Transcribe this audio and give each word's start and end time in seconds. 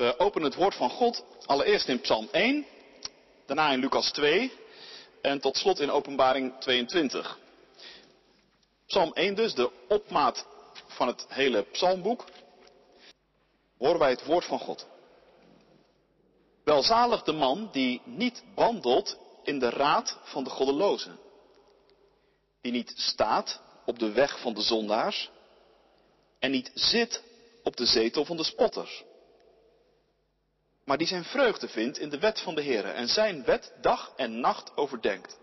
We 0.00 0.18
openen 0.18 0.48
het 0.48 0.58
woord 0.58 0.74
van 0.74 0.90
God 0.90 1.24
allereerst 1.44 1.88
in 1.88 2.00
Psalm 2.00 2.28
1, 2.32 2.66
daarna 3.46 3.70
in 3.70 3.80
Lucas 3.80 4.10
2 4.10 4.52
en 5.22 5.40
tot 5.40 5.56
slot 5.56 5.80
in 5.80 5.90
Openbaring 5.90 6.60
22. 6.60 7.38
Psalm 8.86 9.12
1 9.12 9.34
dus, 9.34 9.54
de 9.54 9.70
opmaat 9.88 10.46
van 10.86 11.06
het 11.06 11.26
hele 11.28 11.62
psalmboek, 11.62 12.24
horen 13.78 13.98
wij 13.98 14.10
het 14.10 14.24
woord 14.24 14.44
van 14.44 14.58
God. 14.58 14.86
Welzalig 16.64 17.22
de 17.22 17.32
man 17.32 17.68
die 17.72 18.00
niet 18.04 18.42
wandelt 18.54 19.18
in 19.44 19.58
de 19.58 19.70
raad 19.70 20.18
van 20.22 20.44
de 20.44 20.50
goddelozen, 20.50 21.18
die 22.60 22.72
niet 22.72 22.92
staat 22.96 23.60
op 23.86 23.98
de 23.98 24.12
weg 24.12 24.40
van 24.40 24.54
de 24.54 24.62
zondaars 24.62 25.30
en 26.38 26.50
niet 26.50 26.70
zit 26.74 27.22
op 27.62 27.76
de 27.76 27.86
zetel 27.86 28.24
van 28.24 28.36
de 28.36 28.44
spotters, 28.44 29.04
maar 30.90 30.98
die 30.98 31.08
zijn 31.08 31.24
vreugde 31.24 31.68
vindt 31.68 31.98
in 31.98 32.08
de 32.08 32.18
wet 32.18 32.40
van 32.40 32.54
de 32.54 32.62
Heer 32.62 32.84
en 32.84 33.08
zijn 33.08 33.44
wet 33.44 33.72
dag 33.80 34.12
en 34.16 34.40
nacht 34.40 34.76
overdenkt. 34.76 35.38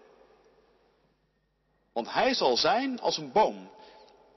Want 1.94 2.14
hij 2.14 2.34
zal 2.34 2.58
zijn 2.58 3.00
als 3.00 3.18
een 3.18 3.32
boom, 3.32 3.72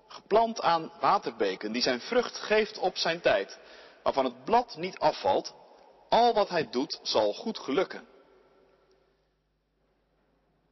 geplant 0.09 0.61
aan 0.61 0.93
waterbeken, 1.01 1.73
die 1.73 1.83
zijn 1.83 2.01
vrucht 2.01 2.37
geeft 2.37 2.79
op 2.79 2.97
zijn 2.97 3.21
tijd, 3.21 3.59
waarvan 4.03 4.25
het 4.25 4.45
blad 4.45 4.77
niet 4.77 4.99
afvalt, 4.99 5.55
al 6.09 6.35
wat 6.35 6.49
hij 6.49 6.71
doet 6.71 6.99
zal 7.03 7.33
goed 7.33 7.59
gelukken. 7.59 8.09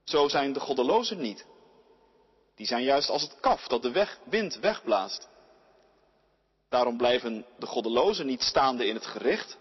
Zo 0.05 0.29
zijn 0.29 0.53
de 0.53 0.61
goddelozen 0.61 1.21
niet. 1.21 1.47
Die 2.55 2.67
zijn 2.67 2.83
juist 2.83 3.09
als 3.09 3.23
het 3.23 3.41
kaf 3.41 3.67
dat 3.67 3.83
de 3.83 4.07
wind 4.25 4.59
wegblaast. 4.59 5.29
Daarom 6.69 6.97
blijven 6.97 7.47
de 7.59 7.67
goddelozen 7.67 8.27
niet 8.27 8.43
staande 8.43 8.87
in 8.87 8.95
het 8.95 9.07
gericht 9.07 9.59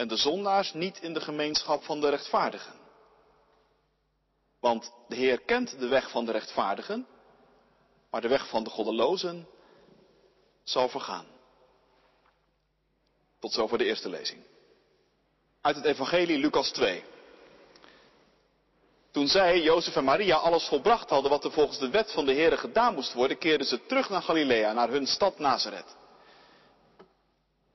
en 0.00 0.08
de 0.08 0.16
zondaars 0.16 0.72
niet 0.72 0.98
in 1.00 1.14
de 1.14 1.20
gemeenschap 1.20 1.82
van 1.82 2.00
de 2.00 2.08
rechtvaardigen. 2.08 2.72
Want 4.60 4.92
de 5.08 5.16
Heer 5.16 5.40
kent 5.40 5.78
de 5.78 5.88
weg 5.88 6.10
van 6.10 6.24
de 6.24 6.32
rechtvaardigen, 6.32 7.06
maar 8.10 8.20
de 8.20 8.28
weg 8.28 8.48
van 8.48 8.64
de 8.64 8.70
goddelozen 8.70 9.48
zal 10.62 10.88
vergaan. 10.88 11.26
Tot 13.38 13.52
zover 13.52 13.78
de 13.78 13.84
eerste 13.84 14.08
lezing. 14.08 14.42
Uit 15.60 15.76
het 15.76 15.84
Evangelie 15.84 16.38
Lucas 16.38 16.70
2. 16.70 17.04
Toen 19.10 19.28
zij, 19.28 19.60
Jozef 19.60 19.96
en 19.96 20.04
Maria, 20.04 20.36
alles 20.36 20.68
volbracht 20.68 21.10
hadden 21.10 21.30
wat 21.30 21.44
er 21.44 21.52
volgens 21.52 21.78
de 21.78 21.90
wet 21.90 22.12
van 22.12 22.24
de 22.26 22.32
Heer 22.32 22.58
gedaan 22.58 22.94
moest 22.94 23.12
worden, 23.12 23.38
keerden 23.38 23.66
ze 23.66 23.86
terug 23.86 24.08
naar 24.08 24.22
Galilea, 24.22 24.72
naar 24.72 24.88
hun 24.88 25.06
stad 25.06 25.38
Nazareth. 25.38 25.96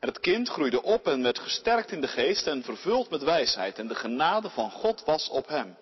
Het 0.05 0.19
kind 0.19 0.49
groeide 0.49 0.83
op 0.83 1.07
en 1.07 1.23
werd 1.23 1.39
gesterkt 1.39 1.91
in 1.91 2.01
de 2.01 2.07
geest 2.07 2.47
en 2.47 2.63
vervuld 2.63 3.09
met 3.09 3.23
wijsheid, 3.23 3.79
en 3.79 3.87
de 3.87 3.95
genade 3.95 4.49
van 4.49 4.71
God 4.71 5.03
was 5.05 5.29
op 5.29 5.47
hem. 5.47 5.77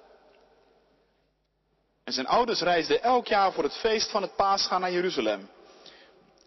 En 2.04 2.14
zijn 2.14 2.28
ouders 2.28 2.62
reisden 2.62 3.04
elk 3.04 3.28
jaar 3.28 3.54
voor 3.54 3.64
het 3.64 3.78
feest 3.78 4.12
van 4.12 4.22
het 4.22 4.36
paasgaan 4.36 4.82
naar 4.82 4.92
Jeruzalem. 4.92 5.50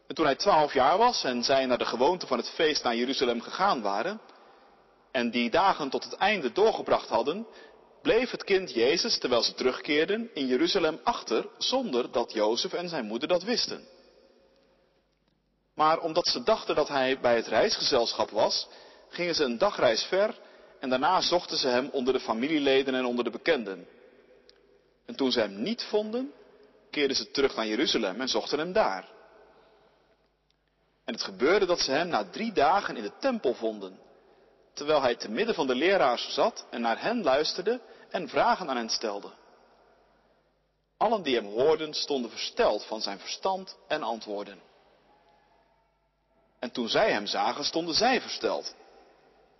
En 0.06 0.14
toen 0.14 0.24
hij 0.24 0.36
twaalf 0.36 0.72
jaar 0.72 0.98
was 0.98 1.24
en 1.24 1.42
zij 1.42 1.66
naar 1.66 1.78
de 1.78 1.84
gewoonte 1.84 2.26
van 2.26 2.38
het 2.38 2.48
feest 2.48 2.82
naar 2.82 2.96
Jeruzalem 2.96 3.40
gegaan 3.40 3.82
waren, 3.82 4.20
en 5.10 5.30
die 5.30 5.50
dagen 5.50 5.90
tot 5.90 6.04
het 6.04 6.14
einde 6.14 6.52
doorgebracht 6.52 7.08
hadden, 7.08 7.46
bleef 8.02 8.30
het 8.30 8.44
kind 8.44 8.72
Jezus, 8.72 9.18
terwijl 9.18 9.42
ze 9.42 9.54
terugkeerden, 9.54 10.30
in 10.34 10.46
Jeruzalem 10.46 11.00
achter, 11.04 11.48
zonder 11.58 12.12
dat 12.12 12.32
Jozef 12.32 12.72
en 12.72 12.88
zijn 12.88 13.04
moeder 13.04 13.28
dat 13.28 13.42
wisten. 13.42 13.88
Maar 15.76 15.98
omdat 16.00 16.26
ze 16.26 16.42
dachten 16.42 16.74
dat 16.74 16.88
hij 16.88 17.20
bij 17.20 17.36
het 17.36 17.46
reisgezelschap 17.46 18.30
was, 18.30 18.68
gingen 19.08 19.34
ze 19.34 19.44
een 19.44 19.58
dagreis 19.58 20.02
ver 20.02 20.38
en 20.80 20.88
daarna 20.88 21.20
zochten 21.20 21.56
ze 21.56 21.68
hem 21.68 21.88
onder 21.92 22.12
de 22.12 22.20
familieleden 22.20 22.94
en 22.94 23.04
onder 23.04 23.24
de 23.24 23.30
bekenden. 23.30 23.88
En 25.06 25.16
toen 25.16 25.32
ze 25.32 25.40
hem 25.40 25.62
niet 25.62 25.82
vonden, 25.82 26.32
keerden 26.90 27.16
ze 27.16 27.30
terug 27.30 27.56
naar 27.56 27.66
Jeruzalem 27.66 28.20
en 28.20 28.28
zochten 28.28 28.58
hem 28.58 28.72
daar. 28.72 29.08
En 31.04 31.12
het 31.12 31.22
gebeurde 31.22 31.66
dat 31.66 31.80
ze 31.80 31.90
hem 31.90 32.08
na 32.08 32.30
drie 32.30 32.52
dagen 32.52 32.96
in 32.96 33.02
de 33.02 33.12
tempel 33.20 33.54
vonden, 33.54 33.98
terwijl 34.72 35.02
hij 35.02 35.16
te 35.16 35.30
midden 35.30 35.54
van 35.54 35.66
de 35.66 35.74
leraars 35.74 36.34
zat 36.34 36.66
en 36.70 36.80
naar 36.80 37.02
hen 37.02 37.22
luisterde 37.22 37.80
en 38.10 38.28
vragen 38.28 38.68
aan 38.68 38.76
hen 38.76 38.90
stelde. 38.90 39.30
Allen 40.96 41.22
die 41.22 41.34
hem 41.34 41.46
hoorden 41.46 41.94
stonden 41.94 42.30
versteld 42.30 42.84
van 42.84 43.00
zijn 43.00 43.18
verstand 43.18 43.76
en 43.88 44.02
antwoorden. 44.02 44.74
En 46.58 46.70
toen 46.70 46.88
zij 46.88 47.12
hem 47.12 47.26
zagen, 47.26 47.64
stonden 47.64 47.94
zij 47.94 48.20
versteld. 48.20 48.74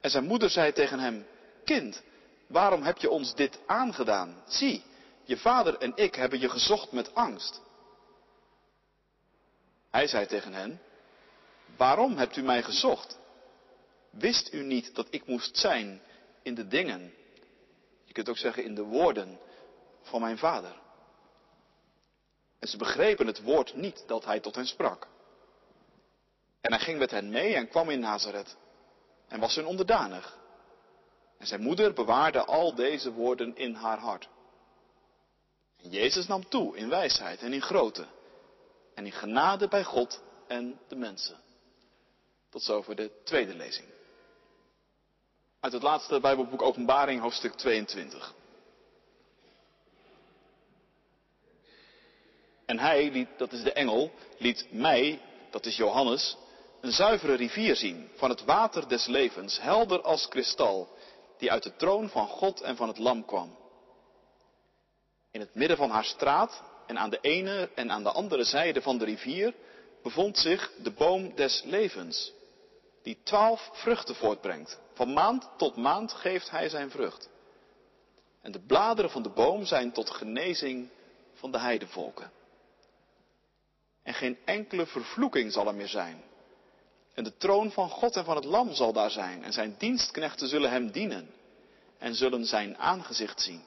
En 0.01 0.11
zijn 0.11 0.25
moeder 0.25 0.51
zei 0.51 0.73
tegen 0.73 0.99
hem, 0.99 1.27
Kind, 1.65 2.03
waarom 2.47 2.83
heb 2.83 2.99
je 2.99 3.11
ons 3.11 3.35
dit 3.35 3.59
aangedaan? 3.67 4.43
Zie, 4.47 4.83
je 5.25 5.37
vader 5.37 5.79
en 5.79 5.93
ik 5.95 6.15
hebben 6.15 6.41
je 6.41 6.49
gezocht 6.49 6.93
met 6.93 7.15
angst. 7.15 7.61
Hij 9.91 10.07
zei 10.07 10.27
tegen 10.27 10.53
hen, 10.53 10.81
Waarom 11.77 12.17
hebt 12.17 12.37
u 12.37 12.43
mij 12.43 12.63
gezocht? 12.63 13.19
Wist 14.11 14.53
u 14.53 14.63
niet 14.63 14.95
dat 14.95 15.07
ik 15.11 15.27
moest 15.27 15.57
zijn 15.57 16.03
in 16.43 16.55
de 16.55 16.67
dingen, 16.67 17.15
je 18.05 18.13
kunt 18.13 18.29
ook 18.29 18.39
zeggen 18.39 18.65
in 18.65 18.75
de 18.75 18.83
woorden 18.83 19.39
van 20.03 20.21
mijn 20.21 20.39
vader? 20.39 20.77
En 22.59 22.69
ze 22.69 22.77
begrepen 22.77 23.27
het 23.27 23.43
woord 23.43 23.75
niet 23.75 24.05
dat 24.07 24.25
hij 24.25 24.41
tot 24.41 24.55
hen 24.55 24.67
sprak. 24.67 25.09
En 26.67 26.73
hij 26.73 26.81
ging 26.81 26.99
met 26.99 27.11
hen 27.11 27.31
mee 27.31 27.55
en 27.55 27.69
kwam 27.69 27.91
in 27.91 28.01
Nazareth 28.01 28.57
en 29.29 29.41
was 29.41 29.55
hun 29.55 29.67
onderdanig. 29.67 30.39
En 31.39 31.47
zijn 31.47 31.61
moeder 31.61 31.93
bewaarde 31.93 32.45
al 32.45 32.75
deze 32.75 33.13
woorden 33.13 33.57
in 33.57 33.75
haar 33.75 33.99
hart. 33.99 34.29
En 35.83 35.91
Jezus 35.91 36.27
nam 36.27 36.49
toe 36.49 36.77
in 36.77 36.89
wijsheid 36.89 37.41
en 37.41 37.53
in 37.53 37.63
grootte 37.63 38.07
en 38.95 39.07
in 39.07 39.13
genade 39.13 39.69
bij 39.69 39.85
God 39.85 40.23
en 40.47 40.81
de 40.89 40.97
mensen. 40.97 41.37
Tot 42.51 42.63
zover 42.63 42.97
de 42.97 43.11
tweede 43.25 43.55
lezing. 43.55 43.89
Uit 45.61 45.73
het 45.73 45.83
laatste 45.83 46.21
Bijbelboek 46.21 46.63
Openbaring, 46.63 47.21
hoofdstuk 47.21 47.53
22. 47.53 48.35
En 52.65 52.79
hij, 52.79 53.29
dat 53.37 53.53
is 53.53 53.63
de 53.63 53.73
engel, 53.73 54.13
liet 54.39 54.67
mij, 54.71 55.21
dat 55.51 55.67
is 55.67 55.77
Johannes, 55.77 56.37
een 56.81 56.93
zuivere 56.93 57.35
rivier 57.35 57.77
zien 57.77 58.09
van 58.15 58.31
het 58.31 58.45
water 58.45 58.89
des 58.89 59.07
levens, 59.07 59.61
helder 59.61 60.03
als 60.03 60.29
kristal, 60.29 60.89
die 61.39 61.51
uit 61.51 61.63
de 61.63 61.77
troon 61.77 62.09
van 62.09 62.29
God 62.29 62.61
en 62.61 62.77
van 62.77 62.89
het 62.89 62.99
Lam 62.99 63.25
kwam. 63.25 63.57
In 65.31 65.41
het 65.41 65.55
midden 65.55 65.77
van 65.77 65.91
haar 65.91 66.05
straat 66.05 66.63
en 66.87 66.99
aan 66.99 67.11
de 67.11 67.19
ene 67.21 67.71
en 67.75 67.91
aan 67.91 68.03
de 68.03 68.13
andere 68.13 68.45
zijde 68.45 68.83
van 68.83 68.99
de 68.99 69.05
rivier 69.05 69.55
bevond 70.03 70.39
zich 70.39 70.73
de 70.83 70.91
boom 70.91 71.35
des 71.35 71.63
levens, 71.65 72.33
die 73.03 73.19
twaalf 73.23 73.71
vruchten 73.73 74.15
voortbrengt. 74.15 74.81
Van 74.95 75.13
maand 75.13 75.49
tot 75.57 75.77
maand 75.77 76.13
geeft 76.13 76.51
hij 76.51 76.69
zijn 76.69 76.91
vrucht. 76.91 77.29
En 78.43 78.53
de 78.53 78.61
bladeren 78.61 79.11
van 79.11 79.23
de 79.23 79.29
boom 79.29 79.65
zijn 79.65 79.93
tot 79.93 80.11
genezing 80.11 80.89
van 81.35 81.51
de 81.51 81.59
heidevolken. 81.59 82.33
En 84.03 84.15
geen 84.15 84.39
enkele 84.45 84.87
vervloeking 84.87 85.53
zal 85.53 85.67
er 85.67 85.75
meer 85.75 85.89
zijn. 85.89 86.23
En 87.17 87.25
de 87.25 87.37
troon 87.37 87.71
van 87.73 87.91
God 87.91 88.17
en 88.17 88.25
van 88.25 88.37
het 88.37 88.45
Lam 88.45 88.75
zal 88.75 88.93
daar 88.93 89.11
zijn. 89.11 89.45
En 89.45 89.53
zijn 89.53 89.75
dienstknechten 89.79 90.49
zullen 90.49 90.71
hem 90.71 90.91
dienen. 90.91 91.31
En 91.99 92.15
zullen 92.15 92.45
zijn 92.45 92.79
aangezicht 92.79 93.41
zien. 93.41 93.63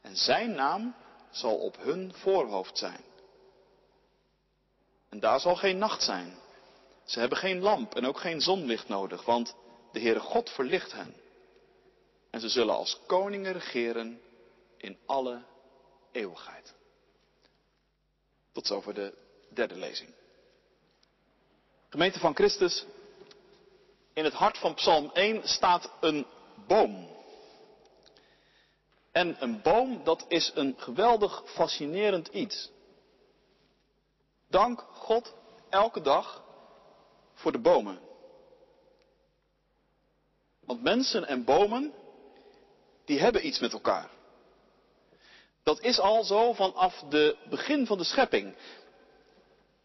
En 0.00 0.16
zijn 0.16 0.54
naam 0.54 0.94
zal 1.30 1.56
op 1.56 1.76
hun 1.76 2.12
voorhoofd 2.14 2.78
zijn. 2.78 3.00
En 5.08 5.20
daar 5.20 5.40
zal 5.40 5.56
geen 5.56 5.78
nacht 5.78 6.02
zijn. 6.02 6.34
Ze 7.04 7.18
hebben 7.20 7.38
geen 7.38 7.60
lamp 7.60 7.94
en 7.94 8.06
ook 8.06 8.18
geen 8.18 8.40
zonlicht 8.40 8.88
nodig, 8.88 9.24
want 9.24 9.54
de 9.92 10.00
Heere 10.00 10.20
God 10.20 10.50
verlicht 10.50 10.92
hen. 10.92 11.14
En 12.30 12.40
ze 12.40 12.48
zullen 12.48 12.74
als 12.74 13.00
koningen 13.06 13.52
regeren 13.52 14.20
in 14.76 14.98
alle 15.06 15.42
eeuwigheid. 16.12 16.74
Tot 18.52 18.66
zover 18.66 18.94
de 18.94 19.14
derde 19.48 19.76
lezing. 19.76 20.14
Gemeente 21.88 22.18
van 22.18 22.34
Christus, 22.34 22.86
in 24.12 24.24
het 24.24 24.32
hart 24.32 24.58
van 24.58 24.74
Psalm 24.74 25.10
1 25.12 25.48
staat 25.48 25.90
een 26.00 26.26
boom. 26.66 27.08
En 29.12 29.36
een 29.42 29.62
boom, 29.62 30.04
dat 30.04 30.24
is 30.28 30.52
een 30.54 30.74
geweldig 30.78 31.42
fascinerend 31.46 32.28
iets. 32.28 32.70
Dank 34.48 34.80
God 34.80 35.34
elke 35.68 36.00
dag 36.00 36.44
voor 37.34 37.52
de 37.52 37.58
bomen. 37.60 38.00
Want 40.60 40.82
mensen 40.82 41.26
en 41.26 41.44
bomen, 41.44 41.92
die 43.04 43.20
hebben 43.20 43.46
iets 43.46 43.58
met 43.58 43.72
elkaar. 43.72 44.10
Dat 45.62 45.80
is 45.80 45.98
al 45.98 46.24
zo 46.24 46.52
vanaf 46.52 47.04
de 47.08 47.36
begin 47.48 47.86
van 47.86 47.98
de 47.98 48.04
schepping. 48.04 48.56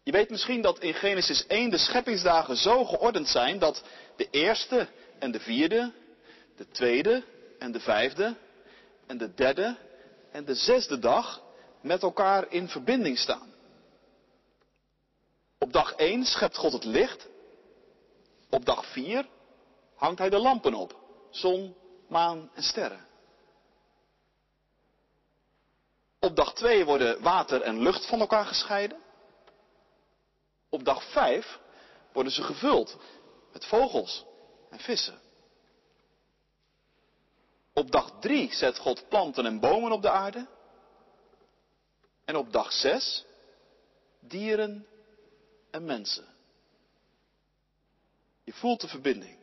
Je 0.04 0.12
weet 0.12 0.30
misschien 0.30 0.62
dat 0.62 0.78
in 0.78 0.94
Genesis 0.94 1.46
1 1.46 1.70
de 1.70 1.78
scheppingsdagen 1.78 2.56
zo 2.56 2.84
geordend 2.84 3.28
zijn 3.28 3.58
dat 3.58 3.82
de 4.16 4.28
eerste 4.30 4.88
en 5.18 5.30
de 5.30 5.40
vierde, 5.40 5.92
de 6.56 6.68
tweede 6.68 7.24
en 7.58 7.72
de 7.72 7.80
vijfde 7.80 8.36
en 9.06 9.18
de 9.18 9.34
derde 9.34 9.76
en 10.32 10.44
de 10.44 10.54
zesde 10.54 10.98
dag 10.98 11.42
met 11.80 12.02
elkaar 12.02 12.52
in 12.52 12.68
verbinding 12.68 13.18
staan. 13.18 13.52
Op 15.58 15.72
dag 15.72 15.92
1 15.94 16.24
schept 16.24 16.56
God 16.56 16.72
het 16.72 16.84
licht. 16.84 17.26
Op 18.50 18.64
dag 18.64 18.86
4 18.86 19.28
hangt 19.94 20.18
hij 20.18 20.30
de 20.30 20.38
lampen 20.38 20.74
op. 20.74 20.96
Zon, 21.30 21.76
maan 22.08 22.50
en 22.54 22.62
sterren. 22.62 23.06
Op 26.20 26.36
dag 26.36 26.54
2 26.54 26.84
worden 26.84 27.22
water 27.22 27.60
en 27.60 27.82
lucht 27.82 28.06
van 28.06 28.20
elkaar 28.20 28.46
gescheiden. 28.46 29.03
Op 30.74 30.84
dag 30.84 31.10
5 31.10 31.58
worden 32.12 32.32
ze 32.32 32.42
gevuld 32.42 32.96
met 33.52 33.64
vogels 33.64 34.24
en 34.70 34.78
vissen. 34.78 35.20
Op 37.72 37.90
dag 37.90 38.10
3 38.20 38.54
zet 38.54 38.78
God 38.78 39.08
planten 39.08 39.46
en 39.46 39.60
bomen 39.60 39.92
op 39.92 40.02
de 40.02 40.10
aarde. 40.10 40.46
En 42.24 42.36
op 42.36 42.52
dag 42.52 42.72
6 42.72 43.24
dieren 44.20 44.86
en 45.70 45.84
mensen. 45.84 46.26
Je 48.44 48.52
voelt 48.52 48.80
de 48.80 48.88
verbinding. 48.88 49.36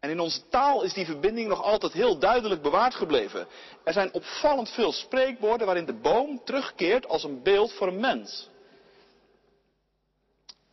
En 0.00 0.10
in 0.10 0.20
onze 0.20 0.48
taal 0.48 0.82
is 0.82 0.92
die 0.92 1.06
verbinding 1.06 1.48
nog 1.48 1.62
altijd 1.62 1.92
heel 1.92 2.18
duidelijk 2.18 2.62
bewaard 2.62 2.94
gebleven. 2.94 3.48
Er 3.84 3.92
zijn 3.92 4.12
opvallend 4.12 4.70
veel 4.70 4.92
spreekwoorden 4.92 5.66
waarin 5.66 5.86
de 5.86 6.00
boom 6.00 6.44
terugkeert 6.44 7.06
als 7.06 7.24
een 7.24 7.42
beeld 7.42 7.72
voor 7.72 7.86
een 7.86 8.00
mens. 8.00 8.48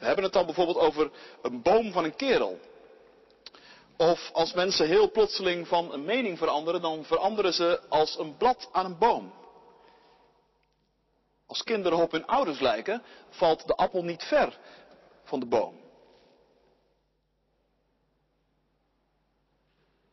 We 0.06 0.12
hebben 0.12 0.30
het 0.30 0.40
dan 0.40 0.46
bijvoorbeeld 0.46 0.88
over 0.88 1.12
een 1.42 1.62
boom 1.62 1.92
van 1.92 2.04
een 2.04 2.16
kerel. 2.16 2.60
Of 3.98 4.30
als 4.34 4.54
mensen 4.54 4.88
heel 4.88 5.12
plotseling 5.12 5.68
van 5.68 5.94
een 5.94 6.06
mening 6.06 6.38
veranderen, 6.38 6.81
dan 6.81 7.06
veranderen 7.06 7.54
ze 7.54 7.81
als 7.90 8.18
een 8.19 8.38
blad 8.38 8.69
aan 8.72 8.86
een 8.86 8.98
boom. 8.98 9.34
Als 11.48 11.63
kinderen 11.63 11.98
op 11.98 12.12
hun 12.12 12.25
ouders 12.25 12.60
lijken, 12.60 13.04
valt 13.30 13.68
de 13.68 13.75
appel 13.75 14.04
niet 14.04 14.24
ver 14.24 14.57
van 15.24 15.40
de 15.40 15.46
boom. 15.46 15.80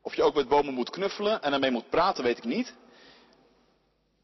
Of 0.03 0.15
je 0.15 0.23
ook 0.23 0.35
met 0.35 0.49
bomen 0.49 0.75
moet 0.75 0.91
knuffelen 0.91 1.43
en 1.43 1.53
ermee 1.53 1.71
moet 1.71 1.91
praten, 1.91 2.25
weet 2.25 2.39
ik 2.39 2.45
niet. 2.45 2.75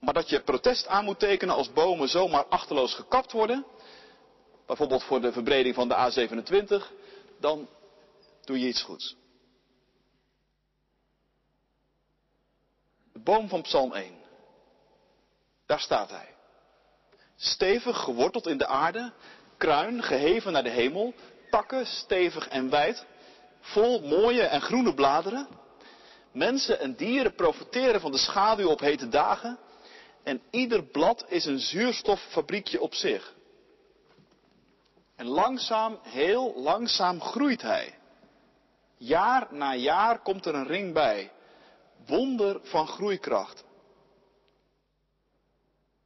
Maar 0.00 0.14
dat 0.14 0.28
je 0.28 0.40
protest 0.40 0.86
aan 0.86 1.04
moet 1.04 1.18
tekenen 1.18 1.54
als 1.54 1.72
bomen 1.72 2.08
zomaar 2.08 2.46
achterloos 2.46 2.94
gekapt 2.94 3.32
worden, 3.32 3.66
bijvoorbeeld 4.68 5.04
voor 5.04 5.20
de 5.20 5.32
verbreding 5.32 5.74
van 5.74 5.88
de 5.88 5.94
A27, 5.94 6.92
dan 7.40 7.68
doe 8.44 8.60
je 8.60 8.66
iets 8.66 8.82
goeds. 8.82 9.16
De 13.12 13.18
boom 13.18 13.48
van 13.48 13.62
Psalm 13.62 13.92
1. 13.92 14.14
Daar 15.66 15.80
staat 15.80 16.10
hij. 16.10 16.34
Stevig 17.36 17.98
geworteld 17.98 18.46
in 18.46 18.58
de 18.58 18.66
aarde, 18.66 19.12
kruin 19.56 20.02
geheven 20.02 20.52
naar 20.52 20.62
de 20.62 20.70
hemel, 20.70 21.14
takken 21.50 21.86
stevig 21.86 22.48
en 22.48 22.70
wijd, 22.70 23.06
vol 23.60 24.00
mooie 24.00 24.42
en 24.42 24.60
groene 24.60 24.94
bladeren. 24.94 25.48
Mensen 26.32 26.80
en 26.80 26.94
dieren 26.94 27.34
profiteren 27.34 28.00
van 28.00 28.12
de 28.12 28.18
schaduw 28.18 28.68
op 28.68 28.80
hete 28.80 29.08
dagen. 29.08 29.58
En 30.22 30.42
ieder 30.50 30.84
blad 30.84 31.24
is 31.28 31.44
een 31.44 31.58
zuurstoffabriekje 31.58 32.80
op 32.80 32.94
zich. 32.94 33.36
En 35.18 35.26
langzaam, 35.26 35.98
heel 36.02 36.52
langzaam 36.56 37.20
groeit 37.20 37.62
hij. 37.62 37.94
Jaar 38.96 39.48
na 39.50 39.74
jaar 39.74 40.22
komt 40.22 40.46
er 40.46 40.54
een 40.54 40.66
ring 40.66 40.92
bij. 40.92 41.32
Wonder 42.06 42.60
van 42.62 42.86
groeikracht. 42.86 43.64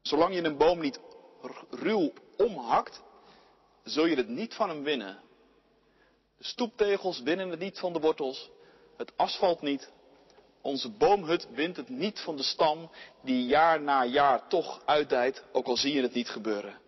Zolang 0.03 0.35
je 0.35 0.44
een 0.44 0.56
boom 0.56 0.81
niet 0.81 1.00
ruw 1.70 2.12
omhakt, 2.37 3.03
zul 3.85 4.06
je 4.06 4.17
het 4.17 4.29
niet 4.29 4.55
van 4.55 4.69
hem 4.69 4.82
winnen. 4.82 5.19
De 6.38 6.44
stoeptegels 6.44 7.20
winnen 7.20 7.50
het 7.50 7.58
niet 7.58 7.79
van 7.79 7.93
de 7.93 8.00
wortels, 8.00 8.50
het 8.97 9.12
asfalt 9.17 9.61
niet. 9.61 9.91
Onze 10.61 10.91
boomhut 10.91 11.49
wint 11.50 11.76
het 11.76 11.88
niet 11.88 12.20
van 12.20 12.37
de 12.37 12.43
stam 12.43 12.91
die 13.23 13.47
jaar 13.47 13.81
na 13.81 14.05
jaar 14.05 14.49
toch 14.49 14.82
uitdijt, 14.85 15.44
ook 15.53 15.67
al 15.67 15.76
zie 15.76 15.93
je 15.93 16.03
het 16.03 16.15
niet 16.15 16.29
gebeuren. 16.29 16.81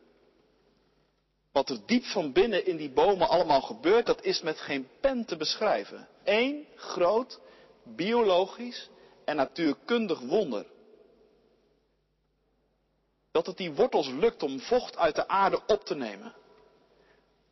Wat 1.55 1.69
er 1.69 1.87
diep 1.87 2.05
van 2.05 2.33
binnen 2.33 2.67
in 2.67 2.77
die 2.77 2.91
bomen 2.91 3.29
allemaal 3.29 3.61
gebeurt, 3.61 4.07
dat 4.07 4.23
is 4.23 4.41
met 4.41 4.61
geen 4.61 4.89
pen 5.01 5.25
te 5.25 5.37
beschrijven. 5.37 6.09
Eén 6.25 6.67
groot 6.77 7.41
biologisch 7.83 8.89
en 9.25 9.37
natuurkundig 9.37 10.21
wonder. 10.21 10.67
Dat 13.31 13.47
het 13.47 13.57
die 13.57 13.73
wortels 13.73 14.09
lukt 14.09 14.43
om 14.43 14.61
vocht 14.61 14.97
uit 14.97 15.15
de 15.15 15.29
aarde 15.29 15.61
op 15.67 15.85
te 15.85 15.95
nemen. 15.95 16.35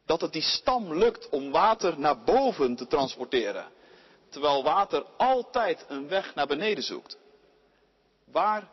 Dat 0.06 0.20
het 0.20 0.32
die 0.32 0.42
stam 0.42 0.94
lukt 0.94 1.28
om 1.28 1.50
water 1.50 1.98
naar 1.98 2.22
boven 2.22 2.76
te 2.76 2.86
transporteren. 2.86 3.72
Terwijl 4.28 4.62
water 4.62 5.04
altijd 5.16 5.84
een 5.88 6.08
weg 6.08 6.34
naar 6.34 6.46
beneden 6.46 6.84
zoekt. 6.84 7.18
Waar 8.24 8.70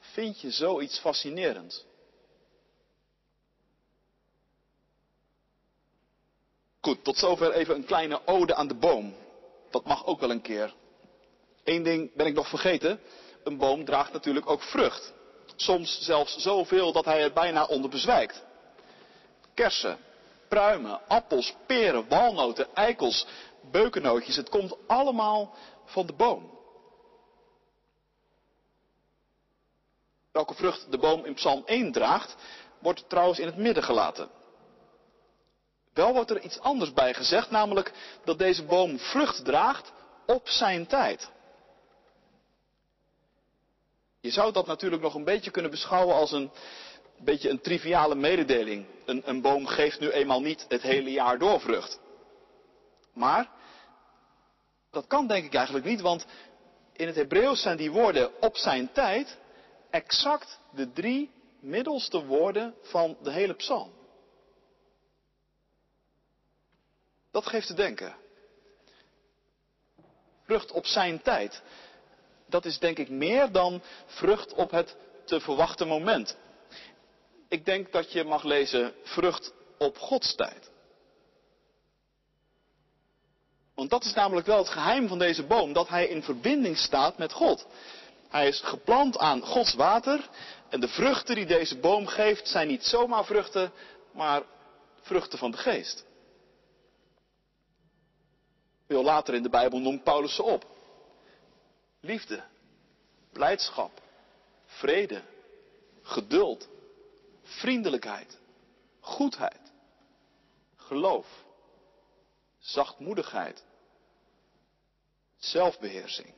vind 0.00 0.40
je 0.40 0.50
zoiets 0.50 0.98
fascinerends? 0.98 1.86
Goed, 6.80 7.04
tot 7.04 7.16
zover 7.16 7.52
even 7.52 7.74
een 7.74 7.84
kleine 7.84 8.20
ode 8.26 8.54
aan 8.54 8.68
de 8.68 8.74
boom. 8.74 9.14
Dat 9.70 9.84
mag 9.84 10.06
ook 10.06 10.20
wel 10.20 10.30
een 10.30 10.42
keer. 10.42 10.74
Eén 11.64 11.82
ding 11.82 12.14
ben 12.14 12.26
ik 12.26 12.34
nog 12.34 12.48
vergeten. 12.48 13.00
Een 13.44 13.56
boom 13.56 13.84
draagt 13.84 14.12
natuurlijk 14.12 14.50
ook 14.50 14.62
vrucht. 14.62 15.12
Soms 15.56 16.00
zelfs 16.00 16.36
zoveel 16.36 16.92
dat 16.92 17.04
hij 17.04 17.22
er 17.22 17.32
bijna 17.32 17.64
onder 17.64 17.90
bezwijkt. 17.90 18.44
Kersen, 19.54 19.98
pruimen, 20.48 21.00
appels, 21.08 21.54
peren, 21.66 22.08
walnoten, 22.08 22.74
eikels, 22.74 23.26
beukennootjes. 23.70 24.36
Het 24.36 24.48
komt 24.48 24.76
allemaal 24.86 25.54
van 25.84 26.06
de 26.06 26.12
boom. 26.12 26.56
Welke 30.32 30.54
vrucht 30.54 30.90
de 30.90 30.98
boom 30.98 31.24
in 31.24 31.34
Psalm 31.34 31.62
1 31.66 31.92
draagt, 31.92 32.36
wordt 32.78 33.08
trouwens 33.08 33.38
in 33.38 33.46
het 33.46 33.56
midden 33.56 33.82
gelaten. 33.82 34.30
Wel 35.98 36.12
wordt 36.12 36.30
er 36.30 36.40
iets 36.40 36.60
anders 36.60 36.92
bij 36.92 37.14
gezegd, 37.14 37.50
namelijk 37.50 37.92
dat 38.24 38.38
deze 38.38 38.64
boom 38.64 38.98
vrucht 38.98 39.44
draagt 39.44 39.92
op 40.26 40.48
zijn 40.48 40.86
tijd. 40.86 41.30
Je 44.20 44.30
zou 44.30 44.52
dat 44.52 44.66
natuurlijk 44.66 45.02
nog 45.02 45.14
een 45.14 45.24
beetje 45.24 45.50
kunnen 45.50 45.70
beschouwen 45.70 46.14
als 46.14 46.32
een, 46.32 46.50
beetje 47.18 47.50
een 47.50 47.60
triviale 47.60 48.14
mededeling. 48.14 48.86
Een, 49.04 49.22
een 49.24 49.40
boom 49.40 49.66
geeft 49.66 50.00
nu 50.00 50.10
eenmaal 50.10 50.40
niet 50.40 50.64
het 50.68 50.82
hele 50.82 51.10
jaar 51.10 51.38
door 51.38 51.60
vrucht. 51.60 52.00
Maar 53.12 53.50
dat 54.90 55.06
kan 55.06 55.26
denk 55.26 55.44
ik 55.44 55.54
eigenlijk 55.54 55.84
niet, 55.84 56.00
want 56.00 56.26
in 56.92 57.06
het 57.06 57.16
Hebreeuws 57.16 57.62
zijn 57.62 57.76
die 57.76 57.90
woorden 57.90 58.40
op 58.40 58.56
zijn 58.56 58.92
tijd 58.92 59.38
exact 59.90 60.60
de 60.70 60.92
drie 60.92 61.30
middelste 61.60 62.24
woorden 62.24 62.74
van 62.82 63.16
de 63.22 63.30
hele 63.30 63.54
psalm. 63.54 63.97
Dat 67.38 67.46
geeft 67.46 67.66
te 67.66 67.74
denken. 67.74 68.14
Vrucht 70.44 70.72
op 70.72 70.86
zijn 70.86 71.22
tijd 71.22 71.62
dat 72.46 72.64
is 72.64 72.78
denk 72.78 72.98
ik 72.98 73.08
meer 73.08 73.52
dan 73.52 73.82
vrucht 74.06 74.54
op 74.54 74.70
het 74.70 74.96
te 75.24 75.40
verwachten 75.40 75.88
moment. 75.88 76.36
Ik 77.48 77.64
denk 77.64 77.92
dat 77.92 78.12
je 78.12 78.24
mag 78.24 78.42
lezen 78.42 78.94
vrucht 79.02 79.52
op 79.78 79.98
Gods 79.98 80.34
tijd. 80.34 80.70
Want 83.74 83.90
dat 83.90 84.04
is 84.04 84.14
namelijk 84.14 84.46
wel 84.46 84.58
het 84.58 84.68
geheim 84.68 85.08
van 85.08 85.18
deze 85.18 85.42
boom, 85.42 85.72
dat 85.72 85.88
hij 85.88 86.06
in 86.06 86.22
verbinding 86.22 86.78
staat 86.78 87.18
met 87.18 87.32
God. 87.32 87.66
Hij 88.28 88.48
is 88.48 88.60
geplant 88.60 89.18
aan 89.18 89.42
Gods 89.42 89.74
water 89.74 90.28
en 90.68 90.80
de 90.80 90.88
vruchten 90.88 91.34
die 91.34 91.46
deze 91.46 91.78
boom 91.78 92.06
geeft 92.06 92.48
zijn 92.48 92.68
niet 92.68 92.84
zomaar 92.84 93.24
vruchten, 93.24 93.72
maar 94.12 94.42
vruchten 95.00 95.38
van 95.38 95.50
de 95.50 95.56
geest. 95.56 96.06
Veel 98.88 99.02
later 99.02 99.34
in 99.34 99.42
de 99.42 99.48
Bijbel 99.48 99.78
noemt 99.78 100.02
Paulus 100.02 100.34
ze 100.34 100.42
op 100.42 100.66
liefde, 102.00 102.44
blijdschap, 103.32 104.02
vrede, 104.64 105.22
geduld, 106.02 106.68
vriendelijkheid, 107.42 108.38
goedheid, 109.00 109.72
geloof, 110.76 111.44
zachtmoedigheid, 112.58 113.64
zelfbeheersing. 115.36 116.34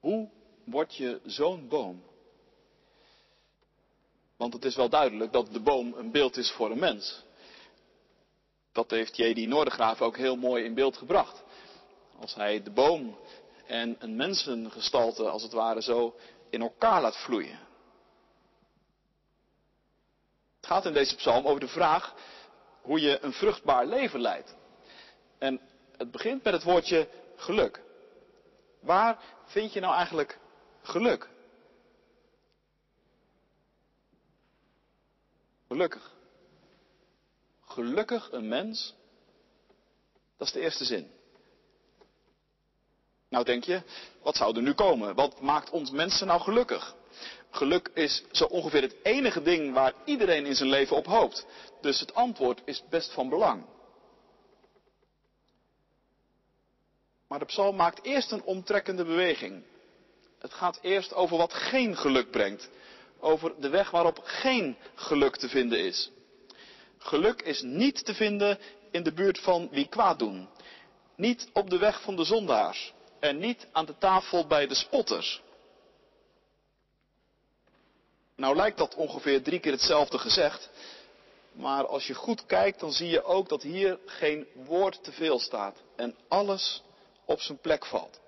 Hoe 0.00 0.30
word 0.64 0.96
je 0.96 1.20
zo'n 1.24 1.68
boom? 1.68 2.11
Want 4.42 4.54
het 4.54 4.64
is 4.64 4.76
wel 4.76 4.88
duidelijk 4.88 5.32
dat 5.32 5.52
de 5.52 5.60
boom 5.60 5.94
een 5.94 6.10
beeld 6.10 6.36
is 6.36 6.50
voor 6.50 6.70
een 6.70 6.78
mens. 6.78 7.22
Dat 8.72 8.90
heeft 8.90 9.16
J.D. 9.16 9.36
Noordegraaf 9.36 10.02
ook 10.02 10.16
heel 10.16 10.36
mooi 10.36 10.64
in 10.64 10.74
beeld 10.74 10.96
gebracht. 10.96 11.42
Als 12.20 12.34
hij 12.34 12.62
de 12.62 12.70
boom 12.70 13.18
en 13.66 13.96
een 13.98 14.16
mensengestalte 14.16 15.28
als 15.28 15.42
het 15.42 15.52
ware 15.52 15.82
zo 15.82 16.14
in 16.50 16.60
elkaar 16.60 17.02
laat 17.02 17.16
vloeien. 17.16 17.58
Het 20.56 20.66
gaat 20.66 20.86
in 20.86 20.92
deze 20.92 21.16
psalm 21.16 21.46
over 21.46 21.60
de 21.60 21.68
vraag 21.68 22.14
hoe 22.80 23.00
je 23.00 23.18
een 23.20 23.32
vruchtbaar 23.32 23.86
leven 23.86 24.20
leidt. 24.20 24.56
En 25.38 25.60
het 25.96 26.10
begint 26.10 26.44
met 26.44 26.52
het 26.52 26.62
woordje 26.62 27.08
geluk. 27.36 27.80
Waar 28.80 29.18
vind 29.44 29.72
je 29.72 29.80
nou 29.80 29.94
eigenlijk 29.94 30.38
geluk? 30.82 31.31
Gelukkig. 35.72 36.10
Gelukkig 37.64 38.32
een 38.32 38.48
mens. 38.48 38.94
Dat 40.36 40.46
is 40.46 40.52
de 40.52 40.60
eerste 40.60 40.84
zin. 40.84 41.10
Nou 43.28 43.44
denk 43.44 43.64
je, 43.64 43.82
wat 44.22 44.36
zou 44.36 44.56
er 44.56 44.62
nu 44.62 44.72
komen? 44.72 45.14
Wat 45.14 45.40
maakt 45.40 45.70
ons 45.70 45.90
mensen 45.90 46.26
nou 46.26 46.40
gelukkig? 46.40 46.94
Geluk 47.50 47.90
is 47.94 48.24
zo 48.32 48.44
ongeveer 48.44 48.82
het 48.82 48.96
enige 49.02 49.42
ding 49.42 49.72
waar 49.74 49.94
iedereen 50.04 50.46
in 50.46 50.54
zijn 50.54 50.68
leven 50.68 50.96
op 50.96 51.06
hoopt. 51.06 51.46
Dus 51.80 52.00
het 52.00 52.14
antwoord 52.14 52.62
is 52.64 52.82
best 52.88 53.12
van 53.12 53.28
belang. 53.28 53.64
Maar 57.28 57.38
de 57.38 57.44
psalm 57.44 57.76
maakt 57.76 58.04
eerst 58.04 58.32
een 58.32 58.42
omtrekkende 58.42 59.04
beweging. 59.04 59.62
Het 60.38 60.52
gaat 60.52 60.78
eerst 60.82 61.14
over 61.14 61.36
wat 61.36 61.52
geen 61.52 61.96
geluk 61.96 62.30
brengt. 62.30 62.70
Over 63.24 63.60
de 63.60 63.68
weg 63.68 63.90
waarop 63.90 64.20
geen 64.22 64.76
geluk 64.94 65.36
te 65.36 65.48
vinden 65.48 65.78
is. 65.78 66.10
Geluk 66.98 67.42
is 67.42 67.62
niet 67.62 68.04
te 68.04 68.14
vinden 68.14 68.58
in 68.90 69.02
de 69.02 69.12
buurt 69.12 69.38
van 69.38 69.68
wie 69.70 69.88
kwaad 69.88 70.18
doen. 70.18 70.48
Niet 71.16 71.50
op 71.52 71.70
de 71.70 71.78
weg 71.78 72.02
van 72.02 72.16
de 72.16 72.24
zondaars. 72.24 72.92
En 73.20 73.38
niet 73.38 73.66
aan 73.72 73.86
de 73.86 73.98
tafel 73.98 74.46
bij 74.46 74.66
de 74.66 74.74
spotters. 74.74 75.42
Nou 78.36 78.56
lijkt 78.56 78.78
dat 78.78 78.94
ongeveer 78.94 79.42
drie 79.42 79.60
keer 79.60 79.72
hetzelfde 79.72 80.18
gezegd. 80.18 80.70
Maar 81.52 81.86
als 81.86 82.06
je 82.06 82.14
goed 82.14 82.46
kijkt, 82.46 82.80
dan 82.80 82.92
zie 82.92 83.08
je 83.08 83.24
ook 83.24 83.48
dat 83.48 83.62
hier 83.62 83.98
geen 84.06 84.46
woord 84.54 85.04
te 85.04 85.12
veel 85.12 85.38
staat. 85.38 85.76
En 85.96 86.16
alles 86.28 86.82
op 87.24 87.40
zijn 87.40 87.58
plek 87.58 87.86
valt. 87.86 88.20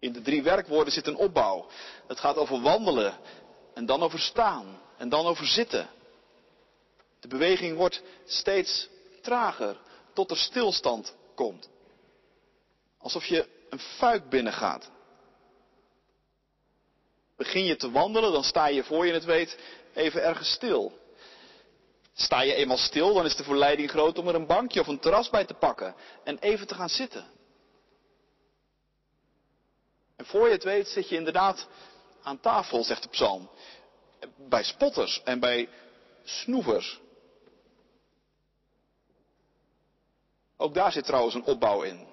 In 0.00 0.12
de 0.12 0.22
drie 0.22 0.42
werkwoorden 0.42 0.92
zit 0.92 1.06
een 1.06 1.16
opbouw. 1.16 1.66
Het 2.06 2.20
gaat 2.20 2.36
over 2.36 2.60
wandelen. 2.60 3.18
En 3.74 3.86
dan 3.86 4.02
over 4.02 4.18
staan. 4.18 4.80
En 4.96 5.08
dan 5.08 5.26
over 5.26 5.46
zitten. 5.46 5.88
De 7.20 7.28
beweging 7.28 7.76
wordt 7.76 8.02
steeds 8.26 8.88
trager. 9.22 9.76
Tot 10.14 10.30
er 10.30 10.36
stilstand 10.36 11.14
komt. 11.34 11.68
Alsof 12.98 13.24
je 13.24 13.48
een 13.70 13.78
fuik 13.78 14.28
binnengaat. 14.28 14.90
Begin 17.36 17.64
je 17.64 17.76
te 17.76 17.90
wandelen, 17.90 18.32
dan 18.32 18.44
sta 18.44 18.68
je 18.68 18.84
voor 18.84 19.06
je 19.06 19.12
het 19.12 19.24
weet 19.24 19.58
even 19.94 20.22
ergens 20.22 20.52
stil. 20.52 20.98
Sta 22.14 22.40
je 22.40 22.54
eenmaal 22.54 22.76
stil, 22.76 23.14
dan 23.14 23.24
is 23.24 23.36
de 23.36 23.44
verleiding 23.44 23.90
groot 23.90 24.18
om 24.18 24.28
er 24.28 24.34
een 24.34 24.46
bankje 24.46 24.80
of 24.80 24.86
een 24.86 24.98
terras 24.98 25.30
bij 25.30 25.44
te 25.44 25.54
pakken 25.54 25.94
en 26.24 26.38
even 26.38 26.66
te 26.66 26.74
gaan 26.74 26.88
zitten. 26.88 27.24
En 30.20 30.26
voor 30.26 30.46
je 30.46 30.52
het 30.52 30.64
weet 30.64 30.88
zit 30.88 31.08
je 31.08 31.16
inderdaad 31.16 31.66
aan 32.22 32.40
tafel, 32.40 32.84
zegt 32.84 33.02
de 33.02 33.08
psalm. 33.08 33.50
Bij 34.36 34.62
spotters 34.62 35.22
en 35.24 35.40
bij 35.40 35.68
snoevers. 36.24 37.00
Ook 40.56 40.74
daar 40.74 40.92
zit 40.92 41.04
trouwens 41.04 41.34
een 41.34 41.44
opbouw 41.44 41.82
in. 41.82 42.06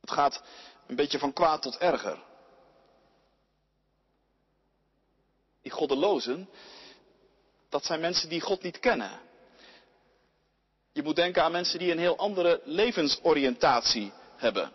Het 0.00 0.10
gaat 0.10 0.42
een 0.86 0.96
beetje 0.96 1.18
van 1.18 1.32
kwaad 1.32 1.62
tot 1.62 1.78
erger. 1.78 2.22
Die 5.62 5.72
goddelozen, 5.72 6.48
dat 7.68 7.84
zijn 7.84 8.00
mensen 8.00 8.28
die 8.28 8.40
God 8.40 8.62
niet 8.62 8.78
kennen. 8.78 9.20
Je 10.92 11.02
moet 11.02 11.16
denken 11.16 11.42
aan 11.42 11.52
mensen 11.52 11.78
die 11.78 11.90
een 11.90 11.98
heel 11.98 12.16
andere 12.16 12.60
levensoriëntatie 12.64 14.12
hebben. 14.36 14.72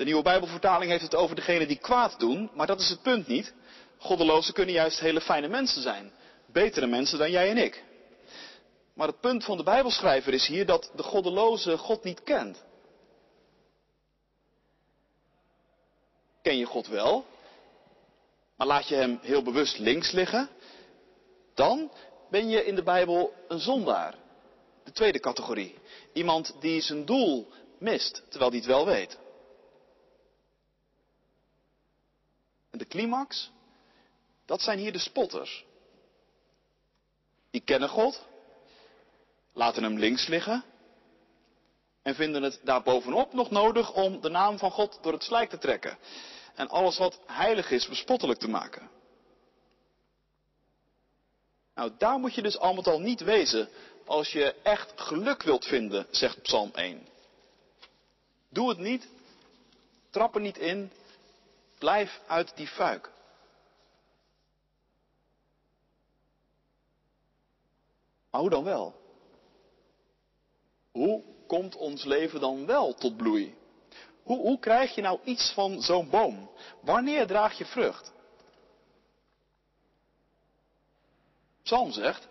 De 0.00 0.06
nieuwe 0.06 0.22
Bijbelvertaling 0.22 0.90
heeft 0.90 1.02
het 1.02 1.14
over 1.14 1.36
degenen 1.36 1.68
die 1.68 1.78
kwaad 1.78 2.18
doen, 2.18 2.50
maar 2.54 2.66
dat 2.66 2.80
is 2.80 2.88
het 2.88 3.02
punt 3.02 3.26
niet. 3.26 3.54
Goddelozen 3.98 4.54
kunnen 4.54 4.74
juist 4.74 5.00
hele 5.00 5.20
fijne 5.20 5.48
mensen 5.48 5.82
zijn. 5.82 6.12
Betere 6.46 6.86
mensen 6.86 7.18
dan 7.18 7.30
jij 7.30 7.50
en 7.50 7.56
ik. 7.56 7.84
Maar 8.94 9.06
het 9.06 9.20
punt 9.20 9.44
van 9.44 9.56
de 9.56 9.62
Bijbelschrijver 9.62 10.32
is 10.32 10.46
hier 10.46 10.66
dat 10.66 10.90
de 10.94 11.02
goddeloze 11.02 11.78
God 11.78 12.04
niet 12.04 12.22
kent. 12.22 12.64
Ken 16.42 16.56
je 16.56 16.64
God 16.64 16.86
wel? 16.86 17.24
Maar 18.56 18.66
laat 18.66 18.88
je 18.88 18.94
hem 18.94 19.18
heel 19.22 19.42
bewust 19.42 19.78
links 19.78 20.10
liggen? 20.10 20.48
Dan 21.54 21.92
ben 22.30 22.48
je 22.48 22.64
in 22.64 22.74
de 22.74 22.82
Bijbel 22.82 23.32
een 23.48 23.60
zondaar. 23.60 24.14
De 24.84 24.92
tweede 24.92 25.20
categorie. 25.20 25.78
Iemand 26.12 26.56
die 26.60 26.80
zijn 26.80 27.04
doel 27.04 27.48
mist, 27.78 28.22
terwijl 28.28 28.50
hij 28.50 28.60
het 28.60 28.68
wel 28.68 28.86
weet. 28.86 29.18
En 32.70 32.78
de 32.78 32.86
climax? 32.86 33.50
Dat 34.46 34.62
zijn 34.62 34.78
hier 34.78 34.92
de 34.92 34.98
spotters. 34.98 35.64
Die 37.50 37.60
kennen 37.60 37.88
God, 37.88 38.26
laten 39.52 39.82
hem 39.82 39.98
links 39.98 40.26
liggen 40.26 40.64
en 42.02 42.14
vinden 42.14 42.42
het 42.42 42.60
daarbovenop 42.64 43.32
nog 43.32 43.50
nodig 43.50 43.92
om 43.92 44.20
de 44.20 44.28
naam 44.28 44.58
van 44.58 44.70
God 44.70 44.98
door 45.02 45.12
het 45.12 45.22
slijk 45.22 45.50
te 45.50 45.58
trekken 45.58 45.98
en 46.54 46.68
alles 46.68 46.98
wat 46.98 47.20
heilig 47.26 47.70
is 47.70 47.88
bespottelijk 47.88 48.38
te 48.38 48.48
maken. 48.48 48.90
Nou, 51.74 51.92
daar 51.98 52.18
moet 52.18 52.34
je 52.34 52.42
dus 52.42 52.58
al 52.58 52.74
met 52.74 52.86
al 52.86 53.00
niet 53.00 53.20
wezen 53.20 53.68
als 54.06 54.32
je 54.32 54.54
echt 54.62 54.92
geluk 54.96 55.42
wilt 55.42 55.64
vinden, 55.64 56.06
zegt 56.10 56.42
Psalm 56.42 56.70
1. 56.74 57.06
Doe 58.48 58.68
het 58.68 58.78
niet, 58.78 59.08
trap 60.10 60.34
er 60.34 60.40
niet 60.40 60.58
in, 60.58 60.92
blijf 61.80 62.20
uit 62.26 62.56
die 62.56 62.66
fuik. 62.66 63.10
Maar 68.30 68.40
hoe 68.40 68.50
dan 68.50 68.64
wel? 68.64 68.94
Hoe 70.90 71.24
komt 71.46 71.76
ons 71.76 72.04
leven 72.04 72.40
dan 72.40 72.66
wel 72.66 72.94
tot 72.94 73.16
bloei? 73.16 73.54
Hoe, 74.22 74.38
hoe 74.38 74.58
krijg 74.58 74.94
je 74.94 75.00
nou 75.00 75.20
iets 75.24 75.52
van 75.52 75.82
zo'n 75.82 76.10
boom? 76.10 76.50
Wanneer 76.80 77.26
draag 77.26 77.58
je 77.58 77.64
vrucht? 77.64 78.12
Psalm 81.62 81.92
zegt, 81.92 82.28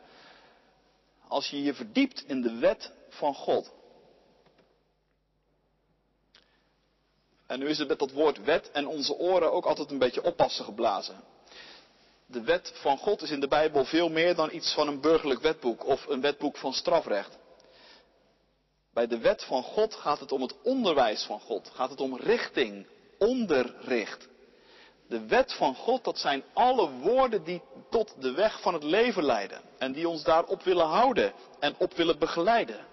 als 1.27 1.50
je 1.50 1.62
je 1.62 1.74
verdiept 1.74 2.24
in 2.27 2.41
de 2.41 2.56
wet 2.56 2.91
van 3.10 3.36
God. 3.36 3.72
En 7.50 7.60
nu 7.60 7.70
is 7.70 7.77
het 7.77 7.88
met 7.88 8.00
dat 8.00 8.12
woord 8.12 8.44
wet 8.44 8.72
en 8.72 8.88
onze 8.88 9.13
oren 9.13 9.51
ook 9.51 9.65
altijd 9.65 9.91
een 9.91 9.98
beetje 9.98 10.24
oppassen 10.24 10.65
geblazen. 10.65 11.24
De 12.25 12.41
wet 12.41 12.72
van 12.75 12.98
God 12.98 13.22
is 13.22 13.32
in 13.32 13.39
de 13.39 13.48
Bijbel 13.48 13.86
veel 13.86 14.10
meer 14.10 14.36
dan 14.36 14.50
iets 14.51 14.74
van 14.74 14.88
een 14.88 15.01
burgerlijk 15.01 15.41
wetboek 15.41 15.86
of 15.86 16.08
een 16.08 16.22
wetboek 16.22 16.58
van 16.58 16.74
strafrecht. 16.74 17.38
Bij 18.94 19.08
de 19.08 19.18
wet 19.18 19.44
van 19.44 19.63
God 19.63 19.96
gaat 19.96 20.20
het 20.20 20.32
om 20.32 20.41
het 20.41 20.56
onderwijs 20.63 21.24
van 21.24 21.39
God. 21.39 21.72
Gaat 21.74 21.89
het 21.89 22.01
om 22.01 22.18
richting, 22.18 22.86
onderricht. 23.18 24.27
De 25.08 25.25
wet 25.25 25.53
van 25.53 25.75
God, 25.75 26.03
dat 26.03 26.18
zijn 26.18 26.44
alle 26.53 26.89
woorden 26.89 27.44
die 27.44 27.62
tot 27.89 28.13
de 28.20 28.32
weg 28.32 28.62
van 28.62 28.74
het 28.74 28.84
leven 28.84 29.24
leiden. 29.24 29.62
En 29.77 29.91
die 29.91 30.10
ons 30.10 30.24
daarop 30.24 30.63
willen 30.63 30.88
houden 30.88 31.34
en 31.60 31.75
op 31.77 31.94
willen 31.94 32.20
begeleiden. 32.20 32.88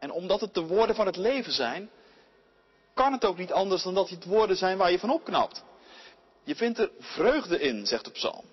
En 0.00 0.10
omdat 0.10 0.40
het 0.40 0.54
de 0.54 0.60
woorden 0.66 0.96
van 0.96 1.06
het 1.06 1.16
leven 1.16 1.52
zijn, 1.52 1.90
kan 2.94 3.12
het 3.12 3.24
ook 3.24 3.38
niet 3.38 3.52
anders 3.52 3.82
dan 3.82 3.94
dat 3.94 4.08
het 4.08 4.24
woorden 4.24 4.56
zijn 4.56 4.78
waar 4.78 4.90
je 4.90 4.98
van 4.98 5.10
opknapt. 5.10 5.64
Je 6.44 6.56
vindt 6.56 6.78
er 6.78 6.90
vreugde 6.98 7.60
in, 7.60 7.86
zegt 7.86 8.04
de 8.04 8.10
psalm. 8.10 8.44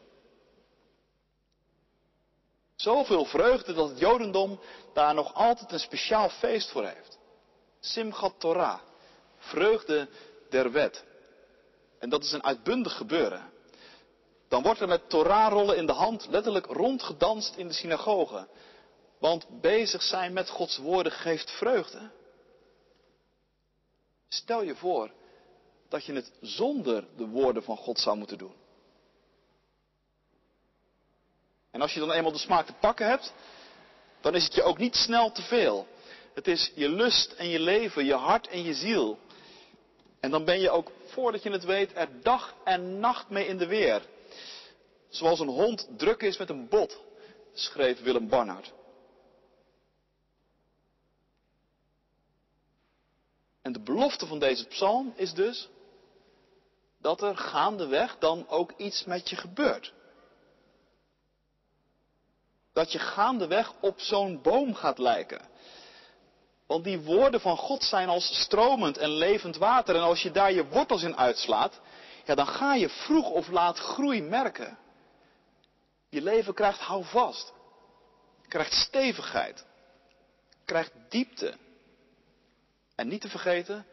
Zoveel 2.76 3.26
vreugde 3.26 3.74
dat 3.74 3.90
het 3.90 4.00
Jodendom 4.00 4.60
daar 4.94 5.14
nog 5.14 5.34
altijd 5.34 5.72
een 5.72 5.80
speciaal 5.80 6.30
feest 6.30 6.70
voor 6.70 6.86
heeft. 6.86 7.18
Simchat 7.80 8.34
Torah, 8.38 8.80
vreugde 9.38 10.08
der 10.50 10.72
wet. 10.72 11.04
En 12.00 12.10
dat 12.10 12.24
is 12.24 12.32
een 12.32 12.44
uitbundig 12.44 12.98
gebeuren. 12.98 13.52
Dan 14.48 14.64
wordt 14.64 14.80
er 14.80 14.88
met 14.88 15.10
Torahrollen 15.10 15.78
in 15.78 15.86
de 15.86 15.94
hand 15.94 16.28
letterlijk 16.30 16.66
rondgedanst 16.66 17.56
in 17.56 17.68
de 17.68 17.74
synagoge. 17.74 18.48
Want 19.20 19.62
bezig 19.62 20.02
zijn 20.02 20.34
met 20.34 20.50
Gods 20.50 20.78
woorden 20.78 21.12
geeft 21.12 21.52
vreugde. 21.52 22.10
Stel 24.28 24.64
je 24.64 24.76
voor 24.76 25.12
dat 25.90 26.06
je 26.06 26.14
het 26.14 26.32
zonder 26.42 27.08
de 27.18 27.28
woorden 27.28 27.64
van 27.64 27.78
God 27.78 28.00
zou 28.00 28.18
moeten 28.18 28.38
doen. 28.38 28.56
En 31.72 31.82
als 31.82 31.94
je 31.94 32.00
dan 32.00 32.12
eenmaal 32.12 32.32
de 32.32 32.38
smaak 32.38 32.66
te 32.66 32.74
pakken 32.74 33.08
hebt, 33.08 33.34
dan 34.22 34.36
is 34.36 34.44
het 34.44 34.54
je 34.54 34.64
ook 34.64 34.78
niet 34.78 34.96
snel 34.96 35.32
te 35.32 35.42
veel. 35.42 35.88
Het 36.34 36.48
is 36.48 36.72
je 36.76 36.90
lust 36.90 37.32
en 37.32 37.50
je 37.50 37.60
leven, 37.60 38.06
je 38.06 38.14
hart 38.14 38.48
en 38.48 38.64
je 38.64 38.74
ziel. 38.74 39.20
En 40.20 40.32
dan 40.32 40.46
ben 40.46 40.60
je 40.60 40.70
ook, 40.70 40.92
voordat 41.06 41.44
je 41.44 41.52
het 41.52 41.64
weet, 41.64 41.92
er 41.96 42.22
dag 42.22 42.56
en 42.64 43.00
nacht 43.00 43.30
mee 43.30 43.48
in 43.48 43.58
de 43.58 43.68
weer. 43.68 44.02
Zoals 45.10 45.40
een 45.40 45.48
hond 45.48 45.88
druk 45.98 46.22
is 46.22 46.38
met 46.38 46.50
een 46.50 46.68
bot, 46.68 47.02
schreef 47.54 48.02
Willem 48.02 48.30
Barnard. 48.30 48.74
En 53.68 53.74
de 53.74 53.80
belofte 53.80 54.26
van 54.26 54.40
deze 54.40 54.66
psalm 54.66 55.14
is 55.16 55.34
dus 55.34 55.70
dat 57.02 57.22
er 57.22 57.38
gaandeweg 57.38 58.18
dan 58.20 58.48
ook 58.50 58.72
iets 58.78 59.04
met 59.04 59.30
je 59.30 59.36
gebeurt. 59.36 59.94
Dat 62.74 62.92
je 62.92 63.00
gaandeweg 63.00 63.74
op 63.82 64.00
zo'n 64.00 64.42
boom 64.42 64.76
gaat 64.76 64.98
lijken. 64.98 65.42
Want 66.68 66.84
die 66.84 67.00
woorden 67.00 67.42
van 67.42 67.58
God 67.58 67.84
zijn 67.84 68.10
als 68.10 68.42
stromend 68.42 68.98
en 68.98 69.10
levend 69.10 69.58
water. 69.58 69.96
En 69.96 70.02
als 70.02 70.22
je 70.22 70.32
daar 70.32 70.52
je 70.52 70.68
wortels 70.68 71.04
in 71.04 71.18
uitslaat, 71.18 71.80
ja, 72.26 72.36
dan 72.36 72.48
ga 72.48 72.76
je 72.76 72.90
vroeg 72.90 73.30
of 73.30 73.48
laat 73.48 73.78
groei 73.78 74.22
merken. 74.22 74.78
Je 76.10 76.22
leven 76.22 76.54
krijgt 76.54 76.80
houvast, 76.80 77.54
krijgt 78.48 78.74
stevigheid, 78.74 79.66
krijgt 80.66 80.92
diepte. 81.10 81.66
En 82.98 83.08
niet 83.08 83.22
te 83.22 83.30
vergeten, 83.30 83.86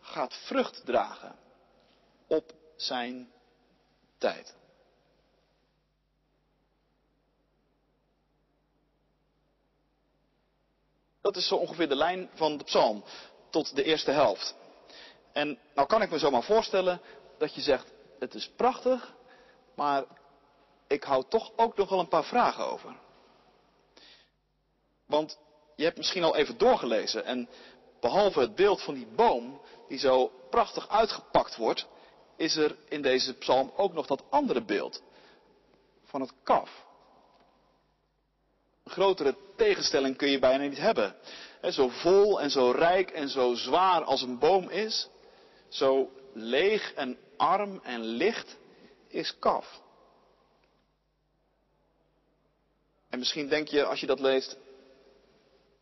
gaat 0.00 0.34
vrucht 0.34 0.82
dragen 0.84 1.36
op 2.26 2.52
zijn 2.76 3.32
tijd. 4.18 4.54
Dat 11.20 11.36
is 11.36 11.46
zo 11.46 11.54
ongeveer 11.54 11.88
de 11.88 11.96
lijn 11.96 12.30
van 12.34 12.56
de 12.56 12.64
psalm 12.64 13.04
tot 13.50 13.76
de 13.76 13.82
eerste 13.82 14.10
helft. 14.10 14.54
En 15.32 15.58
nou 15.74 15.88
kan 15.88 16.02
ik 16.02 16.10
me 16.10 16.18
zomaar 16.18 16.42
voorstellen 16.42 17.00
dat 17.38 17.54
je 17.54 17.60
zegt, 17.60 17.92
het 18.18 18.34
is 18.34 18.50
prachtig, 18.56 19.14
maar 19.74 20.04
ik 20.86 21.02
hou 21.02 21.24
toch 21.28 21.52
ook 21.56 21.76
nog 21.76 21.88
wel 21.88 21.98
een 21.98 22.08
paar 22.08 22.24
vragen 22.24 22.66
over. 22.66 22.96
Want 25.06 25.38
je 25.76 25.84
hebt 25.84 25.96
misschien 25.96 26.24
al 26.24 26.36
even 26.36 26.58
doorgelezen 26.58 27.24
en 27.24 27.48
behalve 28.00 28.40
het 28.40 28.54
beeld 28.54 28.82
van 28.82 28.94
die 28.94 29.06
boom 29.06 29.60
die 29.88 29.98
zo 29.98 30.32
prachtig 30.50 30.88
uitgepakt 30.88 31.56
wordt, 31.56 31.86
is 32.36 32.56
er 32.56 32.76
in 32.88 33.02
deze 33.02 33.34
psalm 33.34 33.72
ook 33.76 33.92
nog 33.92 34.06
dat 34.06 34.22
andere 34.30 34.62
beeld 34.62 35.02
van 36.04 36.20
het 36.20 36.32
kaf. 36.42 36.86
Een 38.84 38.92
grotere 38.92 39.36
tegenstelling 39.56 40.16
kun 40.16 40.30
je 40.30 40.38
bijna 40.38 40.64
niet 40.64 40.78
hebben. 40.78 41.16
zo 41.70 41.88
vol 41.88 42.40
en 42.40 42.50
zo 42.50 42.70
rijk 42.70 43.10
en 43.10 43.28
zo 43.28 43.54
zwaar 43.54 44.04
als 44.04 44.22
een 44.22 44.38
boom 44.38 44.68
is, 44.68 45.08
zo 45.68 46.10
leeg 46.34 46.92
en 46.92 47.18
arm 47.36 47.80
en 47.82 48.00
licht 48.00 48.56
is 49.08 49.38
kaf. 49.38 49.80
En 53.08 53.18
misschien 53.18 53.48
denk 53.48 53.68
je 53.68 53.84
als 53.84 54.00
je 54.00 54.06
dat 54.06 54.20
leest, 54.20 54.56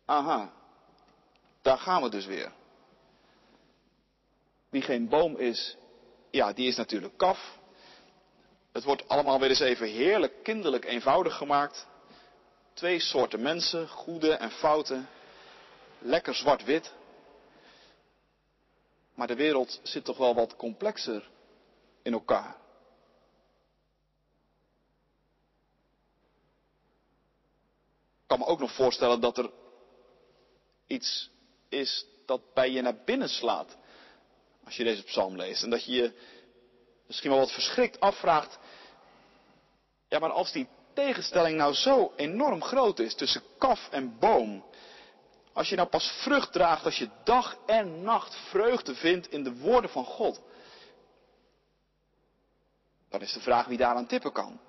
aha, 0.04 0.52
daar 1.68 1.78
gaan 1.78 2.02
we 2.02 2.08
dus 2.08 2.26
weer. 2.26 2.52
Wie 4.68 4.82
geen 4.82 5.08
boom 5.08 5.36
is, 5.36 5.76
ja, 6.30 6.52
die 6.52 6.68
is 6.68 6.76
natuurlijk 6.76 7.16
kaf. 7.16 7.58
Het 8.72 8.84
wordt 8.84 9.08
allemaal 9.08 9.40
weer 9.40 9.48
eens 9.48 9.60
even 9.60 9.88
heerlijk 9.88 10.42
kinderlijk 10.42 10.84
eenvoudig 10.84 11.36
gemaakt. 11.36 11.86
Twee 12.72 13.00
soorten 13.00 13.42
mensen, 13.42 13.88
goede 13.88 14.32
en 14.32 14.50
foute. 14.50 15.04
Lekker 15.98 16.34
zwart-wit. 16.34 16.92
Maar 19.14 19.26
de 19.26 19.36
wereld 19.36 19.80
zit 19.82 20.04
toch 20.04 20.16
wel 20.16 20.34
wat 20.34 20.56
complexer 20.56 21.30
in 22.02 22.12
elkaar. 22.12 22.56
Ik 28.20 28.26
kan 28.26 28.38
me 28.38 28.44
ook 28.44 28.60
nog 28.60 28.72
voorstellen 28.74 29.20
dat 29.20 29.38
er 29.38 29.50
iets 30.86 31.30
is 31.68 32.06
dat 32.26 32.54
bij 32.54 32.70
je 32.70 32.80
naar 32.80 32.96
binnen 33.04 33.28
slaat. 33.28 33.76
Als 34.64 34.76
je 34.76 34.84
deze 34.84 35.02
psalm 35.02 35.36
leest. 35.36 35.62
En 35.62 35.70
dat 35.70 35.84
je 35.84 35.92
je 35.92 36.12
misschien 37.06 37.30
wel 37.30 37.38
wat 37.38 37.52
verschrikt 37.52 38.00
afvraagt. 38.00 38.58
Ja, 40.08 40.18
maar 40.18 40.30
als 40.30 40.52
die 40.52 40.68
tegenstelling 40.94 41.56
nou 41.56 41.74
zo 41.74 42.12
enorm 42.16 42.62
groot 42.62 42.98
is 42.98 43.14
tussen 43.14 43.42
kaf 43.58 43.88
en 43.90 44.18
boom. 44.18 44.64
Als 45.52 45.68
je 45.68 45.76
nou 45.76 45.88
pas 45.88 46.10
vrucht 46.22 46.52
draagt 46.52 46.84
als 46.84 46.98
je 46.98 47.08
dag 47.24 47.58
en 47.66 48.02
nacht 48.02 48.34
vreugde 48.34 48.94
vindt 48.94 49.30
in 49.30 49.42
de 49.42 49.56
woorden 49.56 49.90
van 49.90 50.04
God. 50.04 50.40
Dan 53.08 53.20
is 53.20 53.32
de 53.32 53.40
vraag 53.40 53.66
wie 53.66 53.78
daaraan 53.78 54.06
tippen 54.06 54.32
kan. 54.32 54.60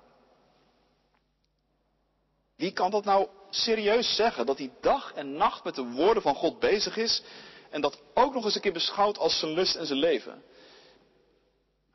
Wie 2.56 2.72
kan 2.72 2.90
dat 2.90 3.04
nou 3.04 3.28
serieus 3.50 4.16
zeggen? 4.16 4.46
Dat 4.46 4.58
hij 4.58 4.72
dag 4.80 5.12
en 5.12 5.32
nacht 5.32 5.64
met 5.64 5.74
de 5.74 5.84
woorden 5.84 6.22
van 6.22 6.34
God 6.34 6.58
bezig 6.58 6.96
is 6.96 7.22
en 7.70 7.80
dat 7.80 8.02
ook 8.14 8.34
nog 8.34 8.44
eens 8.44 8.54
een 8.54 8.60
keer 8.60 8.72
beschouwt 8.72 9.18
als 9.18 9.38
zijn 9.38 9.52
lust 9.52 9.76
en 9.76 9.86
zijn 9.86 9.98
leven? 9.98 10.42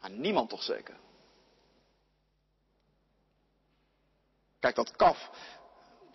Maar 0.02 0.10
niemand 0.10 0.50
toch 0.50 0.64
zeker. 0.64 0.96
Kijk, 4.60 4.76
dat 4.76 4.96
kaf, 4.96 5.30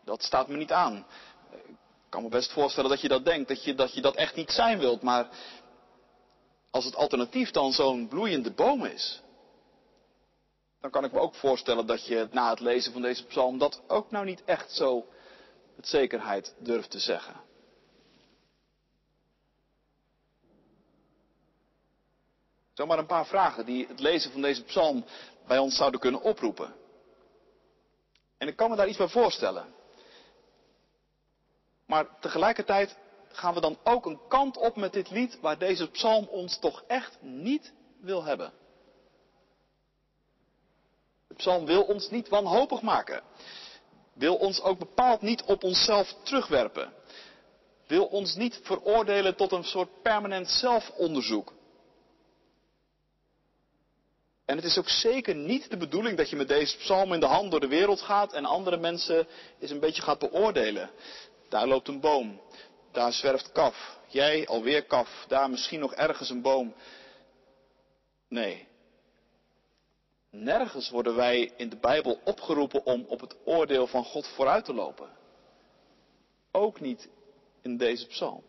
dat 0.04 0.22
staat 0.22 0.48
me 0.48 0.56
niet 0.56 0.72
aan. 0.72 1.06
Ik 1.50 2.16
kan 2.16 2.22
me 2.22 2.28
best 2.28 2.52
voorstellen 2.52 2.90
dat 2.90 3.00
je 3.00 3.08
dat 3.08 3.24
denkt, 3.24 3.48
dat 3.48 3.64
je 3.64 3.74
dat, 3.74 3.94
je 3.94 4.00
dat 4.00 4.14
echt 4.14 4.34
niet 4.34 4.50
zijn 4.50 4.78
wilt. 4.78 5.02
Maar 5.02 5.28
als 6.70 6.84
het 6.84 6.96
alternatief 6.96 7.50
dan 7.50 7.72
zo'n 7.72 8.08
bloeiende 8.08 8.50
boom 8.50 8.84
is, 8.84 9.22
dan 10.80 10.90
kan 10.90 11.04
ik 11.04 11.12
me 11.12 11.18
ook 11.18 11.34
voorstellen 11.34 11.86
dat 11.86 12.06
je 12.06 12.28
na 12.30 12.50
het 12.50 12.60
lezen 12.60 12.92
van 12.92 13.02
deze 13.02 13.24
psalm 13.26 13.58
dat 13.58 13.82
ook 13.86 14.10
nou 14.10 14.24
niet 14.24 14.44
echt 14.44 14.72
zo 14.72 15.06
met 15.80 15.88
zekerheid 15.88 16.54
durft 16.58 16.90
te 16.90 16.98
zeggen. 16.98 17.34
Zomaar 22.72 22.98
een 22.98 23.06
paar 23.06 23.26
vragen 23.26 23.66
die 23.66 23.86
het 23.86 24.00
lezen 24.00 24.32
van 24.32 24.42
deze 24.42 24.64
psalm 24.64 25.04
bij 25.46 25.58
ons 25.58 25.76
zouden 25.76 26.00
kunnen 26.00 26.22
oproepen. 26.22 26.74
En 28.38 28.48
ik 28.48 28.56
kan 28.56 28.70
me 28.70 28.76
daar 28.76 28.88
iets 28.88 28.96
bij 28.98 29.08
voorstellen. 29.08 29.74
Maar 31.86 32.18
tegelijkertijd 32.18 32.96
gaan 33.28 33.54
we 33.54 33.60
dan 33.60 33.78
ook 33.84 34.06
een 34.06 34.20
kant 34.28 34.56
op 34.56 34.76
met 34.76 34.92
dit 34.92 35.10
lied 35.10 35.40
waar 35.40 35.58
deze 35.58 35.90
psalm 35.90 36.26
ons 36.26 36.58
toch 36.58 36.84
echt 36.86 37.22
niet 37.22 37.72
wil 38.00 38.24
hebben. 38.24 38.52
De 41.26 41.34
psalm 41.34 41.66
wil 41.66 41.82
ons 41.82 42.10
niet 42.10 42.28
wanhopig 42.28 42.82
maken. 42.82 43.22
Wil 44.20 44.36
ons 44.36 44.60
ook 44.62 44.78
bepaald 44.78 45.20
niet 45.20 45.42
op 45.42 45.64
onszelf 45.64 46.14
terugwerpen. 46.22 46.92
Wil 47.86 48.04
ons 48.04 48.34
niet 48.34 48.60
veroordelen 48.62 49.36
tot 49.36 49.52
een 49.52 49.64
soort 49.64 50.02
permanent 50.02 50.50
zelfonderzoek. 50.50 51.52
En 54.44 54.56
het 54.56 54.64
is 54.64 54.78
ook 54.78 54.88
zeker 54.88 55.34
niet 55.34 55.70
de 55.70 55.76
bedoeling 55.76 56.16
dat 56.16 56.30
je 56.30 56.36
met 56.36 56.48
deze 56.48 56.76
psalm 56.76 57.12
in 57.12 57.20
de 57.20 57.26
hand 57.26 57.50
door 57.50 57.60
de 57.60 57.68
wereld 57.68 58.00
gaat 58.00 58.32
en 58.32 58.44
andere 58.44 58.76
mensen 58.76 59.26
eens 59.60 59.70
een 59.70 59.80
beetje 59.80 60.02
gaat 60.02 60.18
beoordelen. 60.18 60.90
Daar 61.48 61.66
loopt 61.66 61.88
een 61.88 62.00
boom, 62.00 62.40
daar 62.92 63.12
zwerft 63.12 63.52
kaf, 63.52 63.98
jij 64.06 64.46
alweer 64.46 64.84
kaf, 64.84 65.24
daar 65.28 65.50
misschien 65.50 65.80
nog 65.80 65.94
ergens 65.94 66.30
een 66.30 66.42
boom. 66.42 66.74
Nee. 68.28 68.68
Nergens 70.30 70.90
worden 70.90 71.14
wij 71.14 71.52
in 71.56 71.68
de 71.68 71.76
Bijbel 71.76 72.20
opgeroepen 72.24 72.84
om 72.84 73.04
op 73.08 73.20
het 73.20 73.36
oordeel 73.44 73.86
van 73.86 74.04
God 74.04 74.26
vooruit 74.26 74.64
te 74.64 74.74
lopen. 74.74 75.08
Ook 76.50 76.80
niet 76.80 77.08
in 77.62 77.76
deze 77.76 78.06
psalm. 78.06 78.42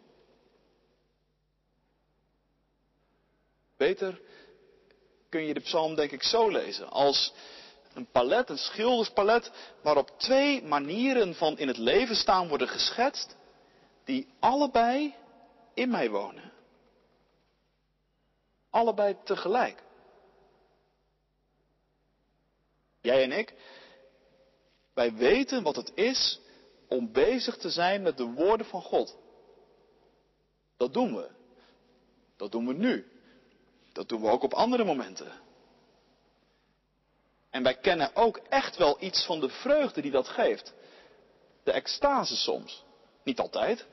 Beter 3.78 4.22
kun 5.30 5.46
je 5.46 5.54
de 5.54 5.60
psalm 5.60 5.96
denk 5.96 6.12
ik 6.12 6.24
zo 6.24 6.50
lezen. 6.50 6.89
Als 6.89 7.34
een 7.94 8.08
palet, 8.12 8.50
een 8.50 8.58
schilderspalet, 8.58 9.52
waarop 9.82 10.20
twee 10.20 10.63
manieren 10.63 11.36
van 11.36 11.58
in 11.58 11.67
het 11.67 11.78
leven 11.78 12.15
staan 12.15 12.48
worden 12.48 12.67
geschetst, 12.67 13.36
die 14.04 14.28
allebei 14.39 15.15
in 15.74 15.89
mij 15.89 16.10
wonen. 16.10 16.52
Allebei 18.70 19.17
tegelijk. 19.24 19.84
Jij 23.01 23.23
en 23.23 23.31
ik, 23.31 23.53
wij 24.93 25.13
weten 25.13 25.63
wat 25.63 25.75
het 25.75 25.91
is 25.95 26.39
om 26.87 27.11
bezig 27.11 27.57
te 27.57 27.69
zijn 27.69 28.01
met 28.01 28.17
de 28.17 28.25
woorden 28.25 28.65
van 28.65 28.81
God. 28.81 29.17
Dat 30.77 30.93
doen 30.93 31.15
we. 31.15 31.29
Dat 32.37 32.51
doen 32.51 32.67
we 32.67 32.73
nu. 32.73 33.11
Dat 33.93 34.09
doen 34.09 34.21
we 34.21 34.27
ook 34.27 34.43
op 34.43 34.53
andere 34.53 34.83
momenten. 34.83 35.31
En 37.49 37.63
wij 37.63 37.77
kennen 37.77 38.15
ook 38.15 38.37
echt 38.37 38.77
wel 38.77 38.97
iets 38.99 39.25
van 39.25 39.39
de 39.39 39.49
vreugde 39.49 40.01
die 40.01 40.11
dat 40.11 40.27
geeft. 40.27 40.73
De 41.63 41.71
extase 41.71 42.35
soms. 42.35 42.83
Niet 43.23 43.39
altijd, 43.39 43.85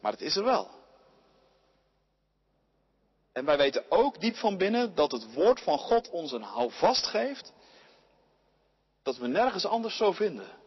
maar 0.00 0.12
het 0.12 0.20
is 0.20 0.36
er 0.36 0.44
wel. 0.44 0.70
En 3.32 3.44
wij 3.44 3.56
weten 3.56 3.84
ook 3.88 4.20
diep 4.20 4.36
van 4.36 4.56
binnen 4.56 4.94
dat 4.94 5.12
het 5.12 5.34
woord 5.34 5.60
van 5.60 5.78
God 5.78 6.10
ons 6.10 6.32
een 6.32 6.42
houvast 6.42 7.06
geeft. 7.06 7.52
Dat 9.02 9.16
we 9.16 9.26
nergens 9.26 9.64
anders 9.64 9.96
zo 9.96 10.12
vinden. 10.12 10.58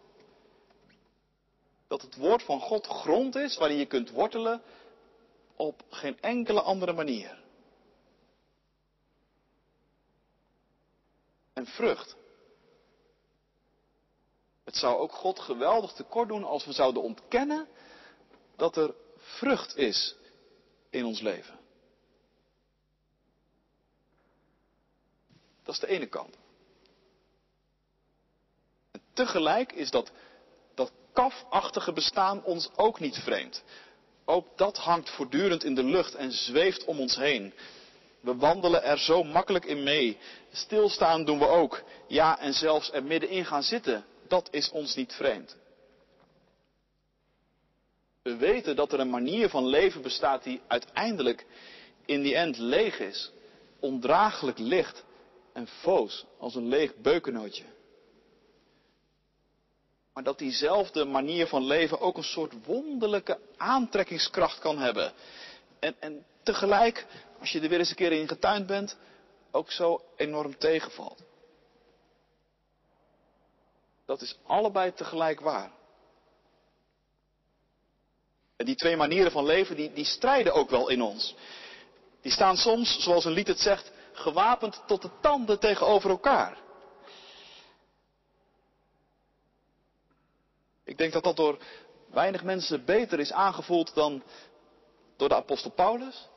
Dat 1.87 2.01
het 2.01 2.15
woord 2.15 2.43
van 2.43 2.59
God 2.59 2.87
grond 2.87 3.35
is 3.35 3.57
waarin 3.57 3.77
je 3.77 3.85
kunt 3.85 4.09
wortelen 4.09 4.61
op 5.55 5.83
geen 5.89 6.21
enkele 6.21 6.61
andere 6.61 6.93
manier. 6.93 7.41
En 11.53 11.65
vrucht. 11.65 12.15
Het 14.63 14.75
zou 14.75 14.97
ook 14.97 15.11
God 15.11 15.39
geweldig 15.39 15.91
tekort 15.91 16.27
doen 16.27 16.43
als 16.43 16.65
we 16.65 16.71
zouden 16.71 17.01
ontkennen 17.01 17.67
dat 18.55 18.77
er 18.77 18.95
vrucht 19.17 19.77
is 19.77 20.15
in 20.89 21.05
ons 21.05 21.21
leven. 21.21 21.59
Dat 25.63 25.73
is 25.73 25.79
de 25.79 25.87
ene 25.87 26.07
kant. 26.07 26.37
Tegelijk 29.13 29.71
is 29.71 29.91
dat, 29.91 30.11
dat 30.75 30.91
kafachtige 31.13 31.93
bestaan 31.93 32.43
ons 32.43 32.69
ook 32.75 32.99
niet 32.99 33.17
vreemd. 33.17 33.63
Ook 34.25 34.47
dat 34.55 34.77
hangt 34.77 35.09
voortdurend 35.09 35.63
in 35.63 35.75
de 35.75 35.83
lucht 35.83 36.15
en 36.15 36.31
zweeft 36.31 36.85
om 36.85 36.99
ons 36.99 37.15
heen. 37.15 37.53
We 38.19 38.35
wandelen 38.35 38.83
er 38.83 38.99
zo 38.99 39.23
makkelijk 39.23 39.65
in 39.65 39.83
mee. 39.83 40.17
Stilstaan 40.51 41.25
doen 41.25 41.39
we 41.39 41.47
ook. 41.47 41.83
Ja, 42.07 42.39
en 42.39 42.53
zelfs 42.53 42.91
er 42.91 43.03
middenin 43.03 43.45
gaan 43.45 43.63
zitten, 43.63 44.05
dat 44.27 44.47
is 44.51 44.69
ons 44.69 44.95
niet 44.95 45.13
vreemd. 45.13 45.55
We 48.21 48.35
weten 48.35 48.75
dat 48.75 48.93
er 48.93 48.99
een 48.99 49.09
manier 49.09 49.49
van 49.49 49.67
leven 49.67 50.01
bestaat 50.01 50.43
die 50.43 50.61
uiteindelijk 50.67 51.45
in 52.05 52.21
die 52.21 52.35
end 52.35 52.57
leeg 52.57 52.99
is, 52.99 53.31
ondraaglijk 53.79 54.57
licht 54.57 55.03
en 55.53 55.67
foos 55.67 56.25
als 56.39 56.55
een 56.55 56.67
leeg 56.67 56.95
beukennootje. 56.95 57.63
Maar 60.13 60.23
dat 60.23 60.37
diezelfde 60.37 61.05
manier 61.05 61.47
van 61.47 61.63
leven 61.63 61.99
ook 61.99 62.17
een 62.17 62.23
soort 62.23 62.65
wonderlijke 62.65 63.39
aantrekkingskracht 63.57 64.59
kan 64.59 64.77
hebben. 64.77 65.13
En, 65.79 65.95
en 65.99 66.25
tegelijk, 66.43 67.05
als 67.39 67.51
je 67.51 67.59
er 67.59 67.69
weer 67.69 67.79
eens 67.79 67.89
een 67.89 67.95
keer 67.95 68.11
in 68.11 68.27
getuind 68.27 68.67
bent, 68.67 68.97
ook 69.51 69.71
zo 69.71 70.01
enorm 70.15 70.57
tegenvalt. 70.57 71.23
Dat 74.05 74.21
is 74.21 74.37
allebei 74.45 74.93
tegelijk 74.93 75.39
waar. 75.39 75.71
En 78.55 78.65
die 78.65 78.75
twee 78.75 78.97
manieren 78.97 79.31
van 79.31 79.45
leven, 79.45 79.75
die, 79.75 79.93
die 79.93 80.05
strijden 80.05 80.53
ook 80.53 80.69
wel 80.69 80.89
in 80.89 81.01
ons. 81.01 81.35
Die 82.21 82.31
staan 82.31 82.57
soms, 82.57 83.03
zoals 83.03 83.25
een 83.25 83.31
lied 83.31 83.47
het 83.47 83.59
zegt, 83.59 83.91
gewapend 84.13 84.83
tot 84.87 85.01
de 85.01 85.09
tanden 85.21 85.59
tegenover 85.59 86.09
elkaar. 86.09 86.57
Ik 90.93 90.99
denk 90.99 91.13
dat 91.13 91.23
dat 91.23 91.35
door 91.35 91.57
weinig 92.09 92.43
mensen 92.43 92.85
beter 92.85 93.19
is 93.19 93.31
aangevoeld 93.31 93.93
dan 93.93 94.23
door 95.15 95.29
de 95.29 95.35
apostel 95.35 95.71
Paulus 95.71 96.29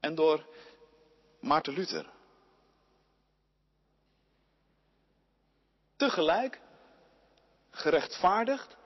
en 0.00 0.14
door 0.14 0.46
Maarten 1.40 1.72
Luther. 1.72 2.10
Tegelijk 5.96 6.60
gerechtvaardigd 7.70 8.76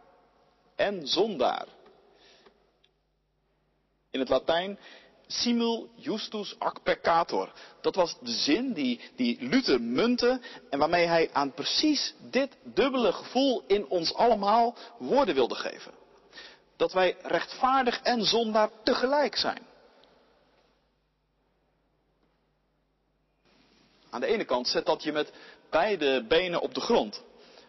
en 0.74 1.06
zondaar. 1.06 1.66
In 4.10 4.20
het 4.20 4.28
Latijn 4.28 4.78
simul 5.34 5.88
justus 5.94 6.54
ac 6.58 6.82
peccator. 6.82 7.52
Dat 7.80 7.94
was 7.94 8.16
de 8.20 8.32
zin 8.32 8.72
die, 8.72 9.00
die 9.16 9.36
Luther 9.40 9.80
munte 9.80 10.40
en 10.70 10.78
waarmee 10.78 11.06
hij 11.06 11.30
aan 11.32 11.52
precies 11.52 12.14
dit 12.30 12.56
dubbele 12.62 13.12
gevoel 13.12 13.64
in 13.66 13.86
ons 13.86 14.14
allemaal 14.14 14.74
woorden 14.98 15.34
wilde 15.34 15.54
geven. 15.54 15.92
Dat 16.76 16.92
wij 16.92 17.16
rechtvaardig 17.22 18.00
en 18.02 18.24
zondaar 18.24 18.70
tegelijk 18.82 19.36
zijn. 19.36 19.66
Aan 24.10 24.20
de 24.20 24.26
ene 24.26 24.44
kant 24.44 24.68
zet 24.68 24.86
dat 24.86 25.02
je 25.02 25.12
met 25.12 25.32
beide 25.70 26.24
benen 26.28 26.60
op 26.60 26.74
de 26.74 26.80
grond. 26.80 27.22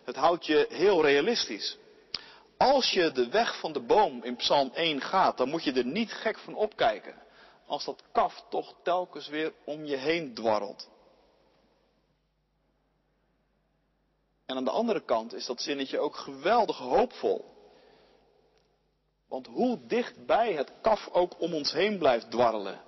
Het 0.04 0.16
houdt 0.16 0.46
je 0.46 0.66
heel 0.70 1.02
realistisch. 1.02 1.78
Als 2.58 2.92
je 2.92 3.12
de 3.12 3.30
weg 3.30 3.60
van 3.60 3.74
de 3.74 3.80
boom 3.80 4.24
in 4.24 4.36
Psalm 4.36 4.72
1 4.74 5.02
gaat, 5.02 5.38
dan 5.38 5.50
moet 5.50 5.64
je 5.64 5.74
er 5.74 5.86
niet 5.86 6.12
gek 6.12 6.38
van 6.40 6.56
opkijken. 6.56 7.25
Als 7.66 7.86
dat 7.86 8.04
kaf 8.12 8.46
toch 8.50 8.76
telkens 8.84 9.28
weer 9.28 9.54
om 9.66 9.86
je 9.86 9.96
heen 9.96 10.34
dwarrelt. 10.34 10.90
En 14.46 14.56
aan 14.56 14.64
de 14.64 14.72
andere 14.72 15.02
kant 15.02 15.34
is 15.34 15.46
dat 15.46 15.62
zinnetje 15.62 16.00
ook 16.00 16.16
geweldig 16.16 16.78
hoopvol. 16.78 17.54
Want 19.28 19.48
hoe 19.48 19.86
dichtbij 19.88 20.54
het 20.54 20.72
kaf 20.82 21.10
ook 21.12 21.40
om 21.40 21.54
ons 21.54 21.72
heen 21.72 21.98
blijft 21.98 22.32
dwarrelen. 22.32 22.82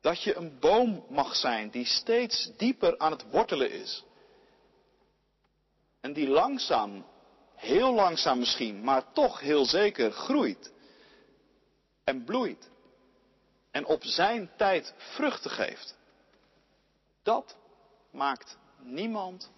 Dat 0.00 0.22
je 0.22 0.34
een 0.34 0.58
boom 0.58 1.04
mag 1.08 1.36
zijn 1.36 1.70
die 1.70 1.84
steeds 1.86 2.50
dieper 2.56 2.98
aan 2.98 3.12
het 3.12 3.30
wortelen 3.30 3.70
is. 3.70 4.04
En 6.00 6.12
die 6.12 6.28
langzaam 6.28 7.04
heel 7.54 7.94
langzaam 7.94 8.38
misschien, 8.38 8.84
maar 8.84 9.12
toch 9.12 9.40
heel 9.40 9.64
zeker 9.64 10.12
groeit 10.12 10.72
en 12.12 12.24
bloeit 12.24 12.70
en 13.70 13.86
op 13.86 14.04
zijn 14.04 14.50
tijd 14.56 14.94
vruchten 14.96 15.50
geeft. 15.50 15.96
Dat 17.22 17.56
maakt 18.10 18.56
niemand 18.78 19.50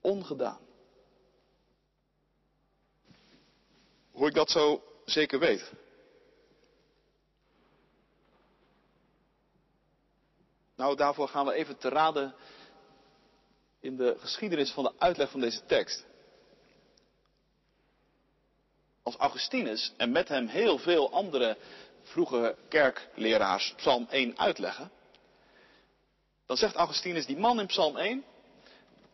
ongedaan. 0.00 0.60
Hoe 4.10 4.28
ik 4.28 4.34
dat 4.34 4.50
zo 4.50 4.82
zeker 5.04 5.38
weet. 5.38 5.72
Nou, 10.76 10.96
daarvoor 10.96 11.28
gaan 11.28 11.46
we 11.46 11.52
even 11.52 11.78
te 11.78 11.88
raden 11.88 12.34
in 13.80 13.96
de 13.96 14.16
geschiedenis 14.18 14.70
van 14.70 14.84
de 14.84 14.92
uitleg 14.98 15.30
van 15.30 15.40
deze 15.40 15.64
tekst 15.64 16.06
als 19.04 19.16
Augustinus 19.16 19.92
en 19.96 20.12
met 20.12 20.28
hem 20.28 20.46
heel 20.46 20.78
veel 20.78 21.12
andere 21.12 21.56
vroege 22.02 22.56
kerkleraars 22.68 23.72
Psalm 23.76 24.06
1 24.10 24.38
uitleggen, 24.38 24.90
dan 26.46 26.56
zegt 26.56 26.74
Augustinus, 26.74 27.26
die 27.26 27.36
man 27.36 27.60
in 27.60 27.66
Psalm 27.66 27.96
1, 27.96 28.24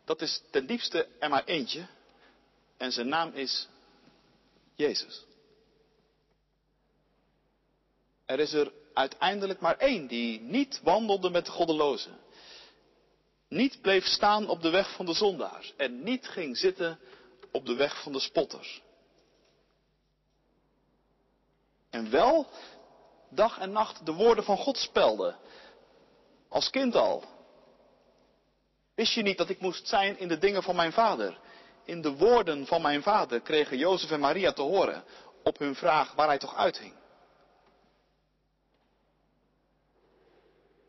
dat 0.04 0.20
is 0.20 0.42
ten 0.50 0.66
diepste 0.66 1.08
er 1.18 1.28
maar 1.28 1.44
eentje 1.44 1.86
en 2.76 2.92
zijn 2.92 3.08
naam 3.08 3.32
is 3.34 3.68
Jezus. 4.74 5.24
Er 8.24 8.40
is 8.40 8.52
er 8.52 8.72
uiteindelijk 8.94 9.60
maar 9.60 9.76
één 9.76 10.06
die 10.06 10.40
niet 10.40 10.80
wandelde 10.82 11.30
met 11.30 11.44
de 11.44 11.50
goddelozen. 11.50 12.18
Niet 13.48 13.80
bleef 13.80 14.04
staan 14.04 14.48
op 14.48 14.62
de 14.62 14.70
weg 14.70 14.94
van 14.94 15.06
de 15.06 15.14
zondaars 15.14 15.74
en 15.76 16.02
niet 16.02 16.28
ging 16.28 16.56
zitten 16.56 16.98
op 17.52 17.66
de 17.66 17.74
weg 17.74 18.02
van 18.02 18.12
de 18.12 18.20
spotters. 18.20 18.82
En 21.90 22.10
wel 22.10 22.46
dag 23.28 23.58
en 23.58 23.72
nacht 23.72 24.06
de 24.06 24.12
woorden 24.12 24.44
van 24.44 24.56
God 24.56 24.76
spelde. 24.76 25.34
Als 26.48 26.70
kind 26.70 26.94
al. 26.96 27.24
Wist 28.94 29.12
je 29.12 29.22
niet 29.22 29.38
dat 29.38 29.48
ik 29.48 29.60
moest 29.60 29.88
zijn 29.88 30.18
in 30.18 30.28
de 30.28 30.38
dingen 30.38 30.62
van 30.62 30.76
mijn 30.76 30.92
vader? 30.92 31.38
In 31.84 32.00
de 32.00 32.16
woorden 32.16 32.66
van 32.66 32.82
mijn 32.82 33.02
vader 33.02 33.40
kregen 33.40 33.78
Jozef 33.78 34.10
en 34.10 34.20
Maria 34.20 34.52
te 34.52 34.62
horen 34.62 35.04
op 35.42 35.58
hun 35.58 35.74
vraag 35.74 36.12
waar 36.12 36.26
hij 36.26 36.38
toch 36.38 36.56
uithing. 36.56 36.94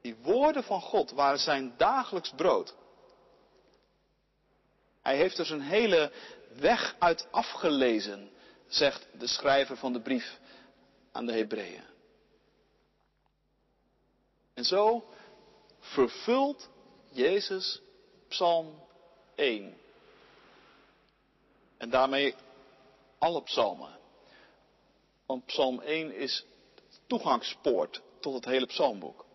Die 0.01 0.15
woorden 0.21 0.63
van 0.63 0.81
God 0.81 1.11
waren 1.11 1.39
zijn 1.39 1.73
dagelijks 1.77 2.33
brood. 2.35 2.75
Hij 5.01 5.15
heeft 5.15 5.37
er 5.37 5.45
zijn 5.45 5.61
hele 5.61 6.11
weg 6.55 6.95
uit 6.99 7.27
afgelezen, 7.31 8.31
zegt 8.67 9.07
de 9.13 9.27
schrijver 9.27 9.77
van 9.77 9.93
de 9.93 10.01
brief 10.01 10.39
aan 11.11 11.25
de 11.25 11.33
Hebreeën. 11.33 11.83
En 14.53 14.63
zo 14.63 15.03
vervult 15.79 16.69
Jezus 17.09 17.81
Psalm 18.27 18.83
1. 19.35 19.77
En 21.77 21.89
daarmee 21.89 22.35
alle 23.17 23.43
psalmen. 23.43 23.99
Want 25.25 25.45
Psalm 25.45 25.79
1 25.79 26.15
is 26.15 26.45
toegangspoort 27.07 28.01
tot 28.19 28.33
het 28.33 28.45
hele 28.45 28.65
psalmboek. 28.65 29.25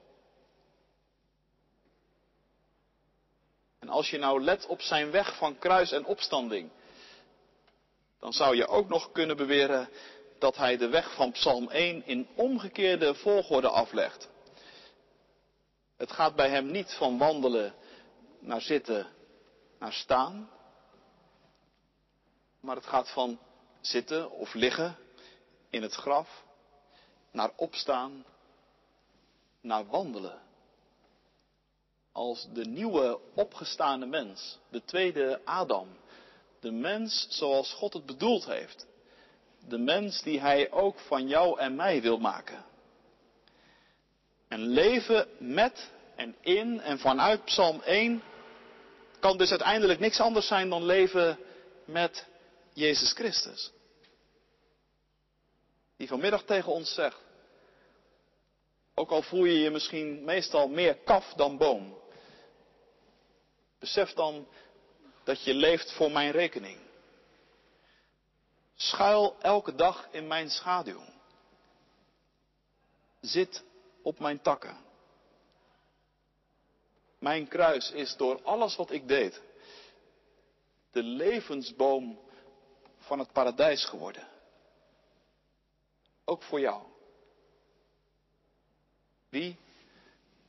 En 3.79 3.89
als 3.89 4.11
je 4.11 4.19
nou 4.19 4.43
let 4.43 4.67
op 4.67 4.81
zijn 4.81 5.11
weg 5.11 5.37
van 5.37 5.59
kruis 5.59 5.93
en 5.93 6.05
opstanding, 6.05 6.71
dan 8.19 8.33
zou 8.33 8.57
je 8.57 8.67
ook 8.67 8.89
nog 8.89 9.12
kunnen 9.12 9.37
beweren 9.37 9.89
dat 10.38 10.57
hij 10.57 10.77
de 10.77 10.88
weg 10.88 11.14
van 11.14 11.33
Psalm 11.33 11.70
1 11.70 12.07
in 12.07 12.29
omgekeerde 12.35 13.14
volgorde 13.14 13.68
aflegt. 13.68 14.29
Het 15.96 16.12
gaat 16.12 16.37
bij 16.37 16.51
hem 16.51 16.70
niet 16.70 16.94
van 16.94 17.18
wandelen 17.18 17.75
naar 18.38 18.61
zitten 18.61 19.07
naar 19.79 19.92
staan, 19.92 20.51
maar 22.61 22.77
het 22.77 22.87
gaat 22.87 23.11
van 23.11 23.38
zitten 23.81 24.31
of 24.31 24.55
liggen 24.55 24.96
in 25.70 25.83
het 25.83 25.94
graf 25.94 26.44
naar 27.31 27.53
opstaan, 27.57 28.25
naar 29.61 29.87
wandelen. 29.87 30.42
Als 32.12 32.49
de 32.53 32.64
nieuwe 32.64 33.20
opgestaande 33.35 34.07
mens, 34.07 34.59
de 34.68 34.85
tweede 34.85 35.40
Adam, 35.44 35.88
de 36.61 36.70
mens 36.70 37.27
zoals 37.29 37.72
God 37.72 37.92
het 37.92 38.07
bedoeld 38.07 38.46
heeft. 38.46 38.87
De 39.68 39.79
mens 39.79 40.22
die 40.22 40.40
Hij 40.40 40.70
ook 40.70 40.98
van 40.98 41.29
jou 41.29 41.59
en 41.59 41.74
mij 41.74 42.02
wil 42.02 42.18
maken. 42.18 42.64
En 44.48 44.61
leven 44.61 45.29
met 45.38 45.90
en 46.16 46.37
in 46.40 46.81
en 46.81 46.98
vanuit 46.98 47.44
Psalm 47.44 47.81
1 47.83 48.22
kan 49.20 49.38
dus 49.38 49.50
uiteindelijk 49.50 50.00
niks 50.00 50.20
anders 50.20 50.46
zijn 50.46 50.68
dan 50.68 50.85
leven 50.85 51.38
met 51.85 52.26
Jezus 52.72 53.12
Christus. 53.12 53.72
Die 55.96 56.09
vanmiddag 56.09 56.42
tegen 56.44 56.72
ons 56.72 56.94
zegt, 56.94 57.20
ook 58.94 59.11
al 59.11 59.22
voel 59.22 59.44
je 59.44 59.59
je 59.59 59.70
misschien 59.70 60.24
meestal 60.24 60.68
meer 60.68 60.94
kaf 60.94 61.33
dan 61.33 61.57
boom, 61.57 61.98
besef 63.79 64.12
dan 64.12 64.48
dat 65.24 65.44
je 65.44 65.55
leeft 65.55 65.92
voor 65.92 66.11
mijn 66.11 66.31
rekening. 66.31 66.86
Schuil 68.77 69.37
elke 69.41 69.75
dag 69.75 70.09
in 70.11 70.27
mijn 70.27 70.51
schaduw. 70.51 71.03
Zit 73.21 73.65
op 74.03 74.19
mijn 74.19 74.41
takken. 74.41 74.77
Mijn 77.19 77.49
kruis 77.49 77.91
is 77.91 78.17
door 78.17 78.43
alles 78.43 78.77
wat 78.77 78.91
ik 78.91 79.09
deed 79.09 79.43
de 80.91 81.03
levensboom 81.03 82.19
van 82.99 83.19
het 83.19 83.33
paradijs 83.33 83.85
geworden. 83.85 84.29
Ook 86.25 86.43
voor 86.43 86.61
jou. 86.61 86.83
Wie 89.29 89.59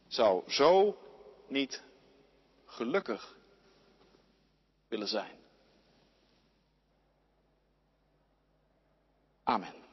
zou 0.08 0.52
zo 0.52 0.98
niet 1.48 1.84
gelukkig 2.66 3.36
willen 4.88 5.08
zijn? 5.08 5.37
Amen. 9.48 9.87